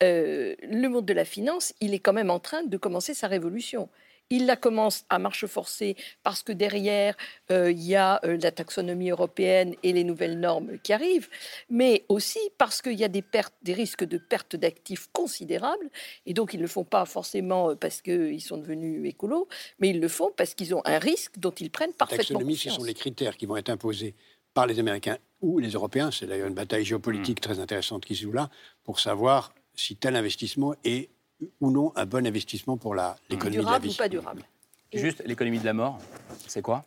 [0.00, 3.88] le monde de la finance, il est quand même en train de commencer sa révolution.
[4.34, 7.14] Il la commence à marche forcée parce que derrière,
[7.50, 11.28] euh, il y a euh, la taxonomie européenne et les nouvelles normes qui arrivent,
[11.68, 15.88] mais aussi parce qu'il y a des pertes, des risques de perte d'actifs considérables,
[16.24, 19.90] et donc ils ne le font pas forcément euh, parce qu'ils sont devenus écolos, mais
[19.90, 22.64] ils le font parce qu'ils ont un risque dont ils prennent La parfaitement taxonomie, ce
[22.64, 22.78] conscience.
[22.78, 24.14] sont les critères qui vont être imposés
[24.54, 26.10] par les Américains ou les Européens.
[26.10, 27.48] C'est d'ailleurs une bataille géopolitique Hmm.
[27.48, 28.48] très intéressante qui se joue là
[28.84, 31.10] pour savoir si tel investissement est
[31.60, 33.92] ou non un bon investissement pour la- l'économie de la Durable vie.
[33.92, 34.42] ou pas durable
[34.94, 35.98] Juste l'économie de la mort,
[36.46, 36.84] c'est quoi?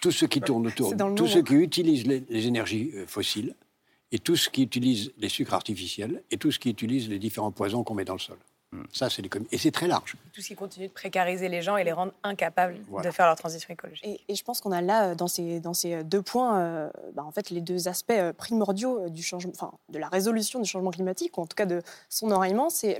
[0.00, 1.42] Tout ce qui tourne autour, ceux hein.
[1.44, 3.54] qui utilisent les, les énergies euh, fossiles
[4.10, 7.52] et tout ce qui utilise les sucres artificiels et tout ce qui utilise les différents
[7.52, 8.36] poisons qu'on met dans le sol.
[8.92, 9.22] Ça, c'est.
[9.52, 10.16] Et c'est très large.
[10.32, 13.36] Tout ce qui continue de précariser les gens et les rendre incapables de faire leur
[13.36, 14.04] transition écologique.
[14.04, 17.24] Et, je pense qu'on a là, euh, dans ces, dans ces deux points, euh, bah,
[17.24, 20.90] en fait, les deux aspects euh, primordiaux du changement, enfin, de la résolution du changement
[20.90, 22.98] climatique, ou en tout cas de son enraillement, c'est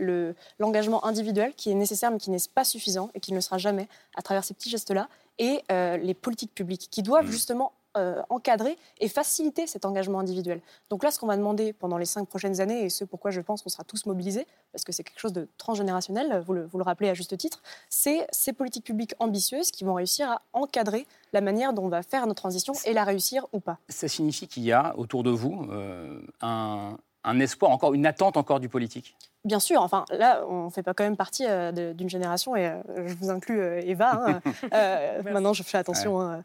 [0.59, 3.59] l'engagement individuel qui est nécessaire mais qui n'est pas suffisant et qui ne le sera
[3.59, 5.09] jamais à travers ces petits gestes-là,
[5.39, 7.33] et les politiques publiques qui doivent mmh.
[7.33, 10.61] justement euh, encadrer et faciliter cet engagement individuel.
[10.91, 13.41] Donc là, ce qu'on va demander pendant les cinq prochaines années, et ce pourquoi je
[13.41, 16.79] pense qu'on sera tous mobilisés, parce que c'est quelque chose de transgénérationnel, vous le, vous
[16.79, 21.07] le rappelez à juste titre, c'est ces politiques publiques ambitieuses qui vont réussir à encadrer
[21.33, 23.79] la manière dont on va faire notre transition et la réussir ou pas.
[23.89, 28.37] Ça signifie qu'il y a autour de vous euh, un, un espoir, encore une attente
[28.37, 29.17] encore du politique?
[29.45, 32.67] Bien sûr, enfin là, on ne fait pas quand même partie euh, d'une génération, et
[32.67, 34.41] euh, je vous inclus euh, Eva,
[34.73, 36.43] hein, maintenant je fais attention, hein,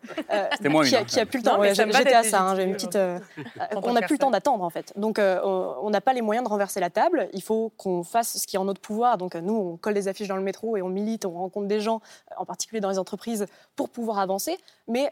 [0.65, 2.97] moi qui, a, qui, a, plus le temps, j'étais à ça, hein, j'ai une petite...
[2.97, 6.49] on n'a plus le temps d'attendre en fait, donc on n'a pas les moyens de
[6.49, 9.55] renverser la table, il faut qu'on fasse ce qui est en notre pouvoir, donc nous
[9.55, 12.01] on colle des affiches dans le métro et on milite, on rencontre des gens,
[12.35, 13.45] en particulier dans les entreprises,
[13.77, 14.57] pour pouvoir avancer,
[14.89, 15.09] mais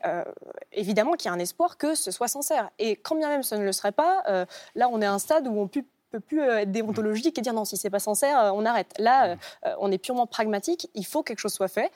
[0.74, 3.56] évidemment qu'il y a un espoir que ce soit sincère, et quand bien même ce
[3.56, 5.86] ne le serait pas, là on est à un stade où on peut
[6.20, 8.94] plus euh, être déontologique et dire non, si c'est pas sincère, euh, on arrête.
[9.00, 10.90] Là, euh, on est purement pragmatique.
[10.94, 11.92] Il faut que quelque chose soit fait.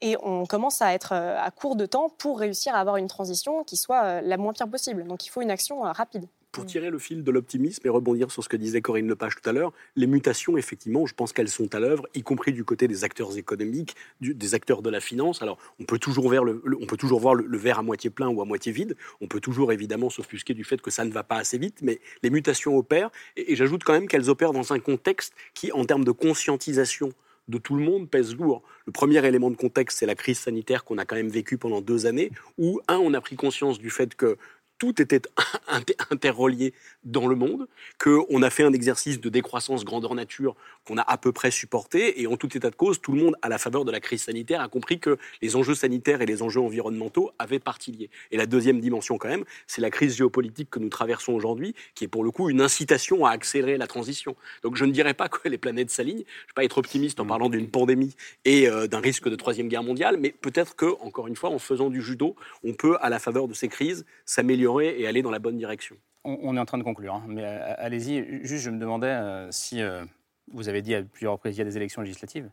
[0.00, 3.62] Et on commence à être à court de temps pour réussir à avoir une transition
[3.62, 5.04] qui soit la moins pire possible.
[5.04, 6.26] Donc il faut une action rapide.
[6.52, 9.48] Pour tirer le fil de l'optimisme et rebondir sur ce que disait Corinne Lepage tout
[9.48, 12.88] à l'heure, les mutations, effectivement, je pense qu'elles sont à l'œuvre, y compris du côté
[12.88, 15.40] des acteurs économiques, des acteurs de la finance.
[15.40, 18.42] Alors, on peut toujours, le, on peut toujours voir le, verre à moitié plein ou
[18.42, 18.96] à moitié vide.
[19.22, 22.00] On peut toujours, évidemment, s'offusquer du fait que ça ne va pas assez vite, mais
[22.22, 23.10] les mutations opèrent.
[23.38, 27.14] Et, et j'ajoute quand même qu'elles opèrent dans un contexte qui, en termes de conscientisation
[27.48, 28.62] de tout le monde pèse lourd.
[28.86, 31.80] Le premier élément de contexte, c'est la crise sanitaire qu'on a quand même vécue pendant
[31.80, 34.36] deux années, où, un, on a pris conscience du fait que
[34.82, 35.22] tout était
[36.10, 36.74] interrelié
[37.04, 37.68] dans le monde,
[38.02, 42.20] qu'on a fait un exercice de décroissance grandeur nature qu'on a à peu près supporté,
[42.20, 44.24] et en tout état de cause, tout le monde, à la faveur de la crise
[44.24, 48.10] sanitaire, a compris que les enjeux sanitaires et les enjeux environnementaux avaient partie liée.
[48.32, 52.02] Et la deuxième dimension, quand même, c'est la crise géopolitique que nous traversons aujourd'hui, qui
[52.02, 54.34] est pour le coup une incitation à accélérer la transition.
[54.64, 57.20] Donc je ne dirais pas que les planètes s'alignent, je ne vais pas être optimiste
[57.20, 60.86] en parlant d'une pandémie et euh, d'un risque de troisième guerre mondiale, mais peut-être que,
[61.02, 64.04] encore une fois, en faisant du judo, on peut, à la faveur de ces crises,
[64.26, 65.96] s'améliorer et aller dans la bonne direction.
[66.24, 68.44] On, est en train de conclure, hein, mais euh, allez-y.
[68.46, 70.04] Juste, je me demandais euh, si euh,
[70.52, 72.48] vous avez dit à plusieurs reprises qu'il y a des élections législatives.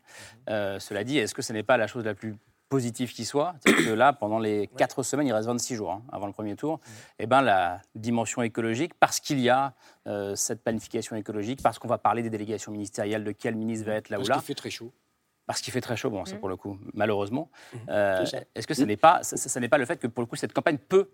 [0.47, 0.79] Mhm.
[0.79, 2.35] cela dit, est-ce que ce n'est pas la chose la plus
[2.67, 3.55] positive qui soit?
[3.65, 6.73] Que là, pendant les quatre semaines, il reste 26 jours hein, avant le premier tour,
[6.73, 6.93] mhm.
[7.19, 9.75] et eh ben, la dimension écologique, parce qu'il y a
[10.33, 14.09] cette planification écologique, parce qu'on va parler des délégations ministérielles, de quel ministre va être
[14.09, 14.29] là ou là.
[14.29, 14.91] Parce qu'il fait très chaud
[15.45, 16.41] parce qu'il fait très chaud, bon, c'est mhm.
[16.41, 17.49] pour le coup, malheureusement.
[17.87, 20.53] Est-ce que ce n'est pas, ce n'est pas le fait que pour le coup cette
[20.53, 21.09] campagne peut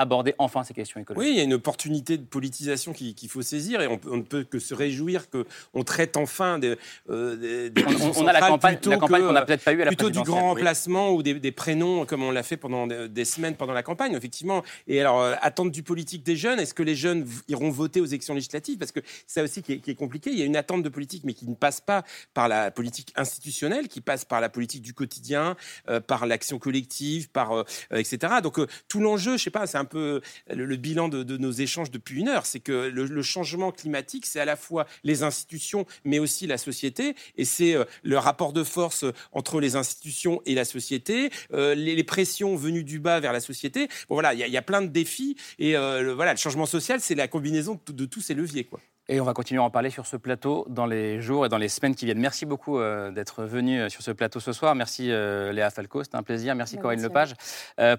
[0.00, 1.28] aborder enfin ces questions écologiques.
[1.28, 4.44] Oui, il y a une opportunité de politisation qu'il faut saisir et on, ne peut
[4.44, 6.76] que se réjouir qu'on traite enfin des,
[7.10, 7.70] euh,
[8.16, 11.10] on, a la campagne, qu'on n'a peut-être pas eu à la Plutôt du grand remplacement
[11.10, 14.62] ou des, prénoms comme on l'a fait pendant des semaines pendant la campagne, effectivement.
[14.86, 18.06] Et alors, euh, attente du politique des jeunes, est-ce que les jeunes iront voter aux
[18.06, 18.78] élections législatives?
[18.78, 20.30] Parce que c'est ça aussi qui est, compliqué.
[20.30, 23.12] Il y a une attente de politique, mais qui ne passe pas par la politique
[23.16, 25.56] institutionnelle, qui passe par la politique du quotidien,
[25.88, 28.34] euh, par l'action collective, par etc.
[28.42, 32.20] Donc tout l'enjeu, je sais pas, c'est un peu le, bilan de, nos échanges depuis
[32.20, 32.46] une heure.
[32.46, 37.14] C'est que le, changement climatique, c'est à la fois les institutions, mais aussi la société.
[37.36, 42.04] Et c'est euh, le rapport de force entre les institutions et la société, euh, les,
[42.04, 43.88] pressions venues du bas vers la société.
[44.08, 45.36] Bon, voilà, il y, a plein de défis.
[45.58, 48.64] Et euh, le, voilà, le changement social, c'est la combinaison de, de tous ces leviers.
[48.64, 48.80] Quoi.
[49.12, 51.58] Et on va continuer à en parler sur ce plateau dans les jours et dans
[51.58, 52.20] les semaines qui viennent.
[52.20, 54.76] Merci beaucoup euh, d'être venu euh, sur ce plateau ce soir.
[54.76, 56.54] Merci euh, Léa Falco, c'était un plaisir.
[56.54, 57.34] Merci Corinne Lepage.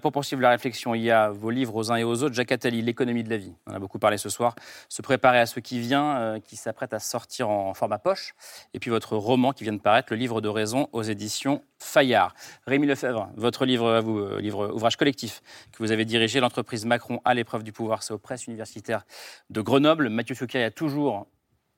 [0.00, 2.34] pour poursuivre la réflexion, il y a vos livres aux uns et aux autres.
[2.34, 3.52] Jacques Attali, L'économie de la vie.
[3.66, 4.54] On a beaucoup parlé ce soir.
[4.88, 8.32] Se préparer à ce qui vient, qui s'apprête à sortir en format poche.
[8.72, 12.34] Et puis votre roman qui vient de paraître, Le livre de raison aux éditions Fayard.
[12.66, 17.20] Rémi Lefebvre, votre livre à vous, livre ouvrage collectif que vous avez dirigé, l'entreprise Macron
[17.24, 19.04] à l'épreuve du pouvoir, c'est aux presses universitaires
[19.50, 20.08] de Grenoble.
[20.08, 21.26] Mathieu Souquet a toujours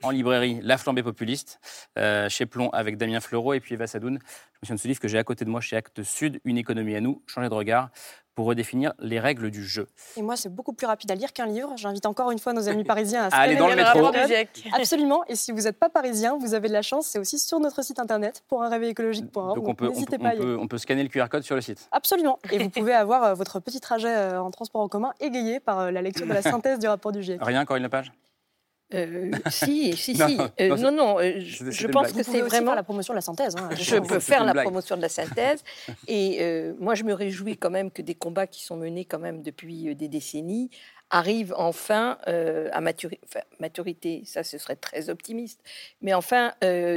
[0.02, 1.60] en librairie La Flambée Populiste,
[1.98, 4.18] euh, chez Plomb avec Damien Fleureau et puis Eva Sadoun.
[4.18, 6.40] Je me souviens de ce livre que j'ai à côté de moi chez Actes Sud,
[6.44, 7.90] Une économie à nous, changer de regard
[8.34, 9.86] pour redéfinir les règles du jeu.
[10.16, 11.72] Et moi, c'est beaucoup plus rapide à lire qu'un livre.
[11.76, 14.10] J'invite encore une fois nos amis parisiens à, aller dans le métro.
[14.72, 15.24] Absolument.
[15.28, 17.06] Et si vous n'êtes pas parisien, vous avez de la chance.
[17.06, 19.56] C'est aussi sur notre site internet pour un réveil écologique.org.
[19.56, 21.88] Donc on peut, on, pas peut, on peut scanner le QR code sur le site.
[21.92, 22.38] Absolument.
[22.50, 25.90] Et vous pouvez avoir euh, votre petit trajet euh, en transport en commun égayé par
[25.90, 27.38] la lecture de la synthèse du rapport du GIEC.
[27.42, 28.12] Rien, Corinne Lepage
[28.94, 30.38] euh, si, si, si.
[30.60, 33.56] Euh, non, non, euh, je, pense que c'est vraiment la promotion de la synthèse.
[33.56, 33.68] Hein.
[33.78, 35.62] je peux faire la promotion de la synthèse.
[36.08, 36.40] Et
[36.78, 39.94] moi, je me réjouis quand même que des combats qui sont menés quand même depuis
[39.94, 40.70] des décennies
[41.10, 45.60] arrivent enfin à maturité, ça ce serait très optimiste,
[46.00, 46.52] mais enfin,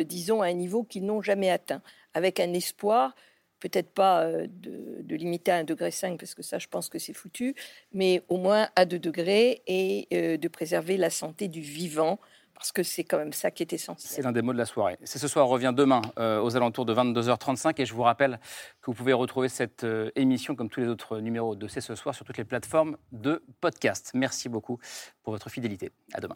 [0.05, 1.81] disons, à un niveau qu'ils n'ont jamais atteint,
[2.13, 3.13] avec un espoir
[3.59, 7.13] peut-être pas de, de, limiter à 1,5 degré parce que ça, je pense que c'est
[7.13, 7.55] foutu,
[7.93, 12.19] mais au moins à 2 degrés et de préserver la santé du vivant
[12.57, 14.11] parce que c'est quand même ça qui est essentiel.
[14.11, 14.97] C'est l'un des mots de la soirée.
[15.03, 18.39] C'est ce soir, on revient demain euh, aux alentours de 22h35 et je vous rappelle
[18.81, 21.93] que vous pouvez retrouver cette euh, émission comme tous les autres numéros de C'est ce
[21.93, 24.11] soir sur toutes les plateformes de podcast.
[24.15, 24.79] Merci beaucoup
[25.21, 25.91] pour votre fidélité.
[26.13, 26.35] À demain.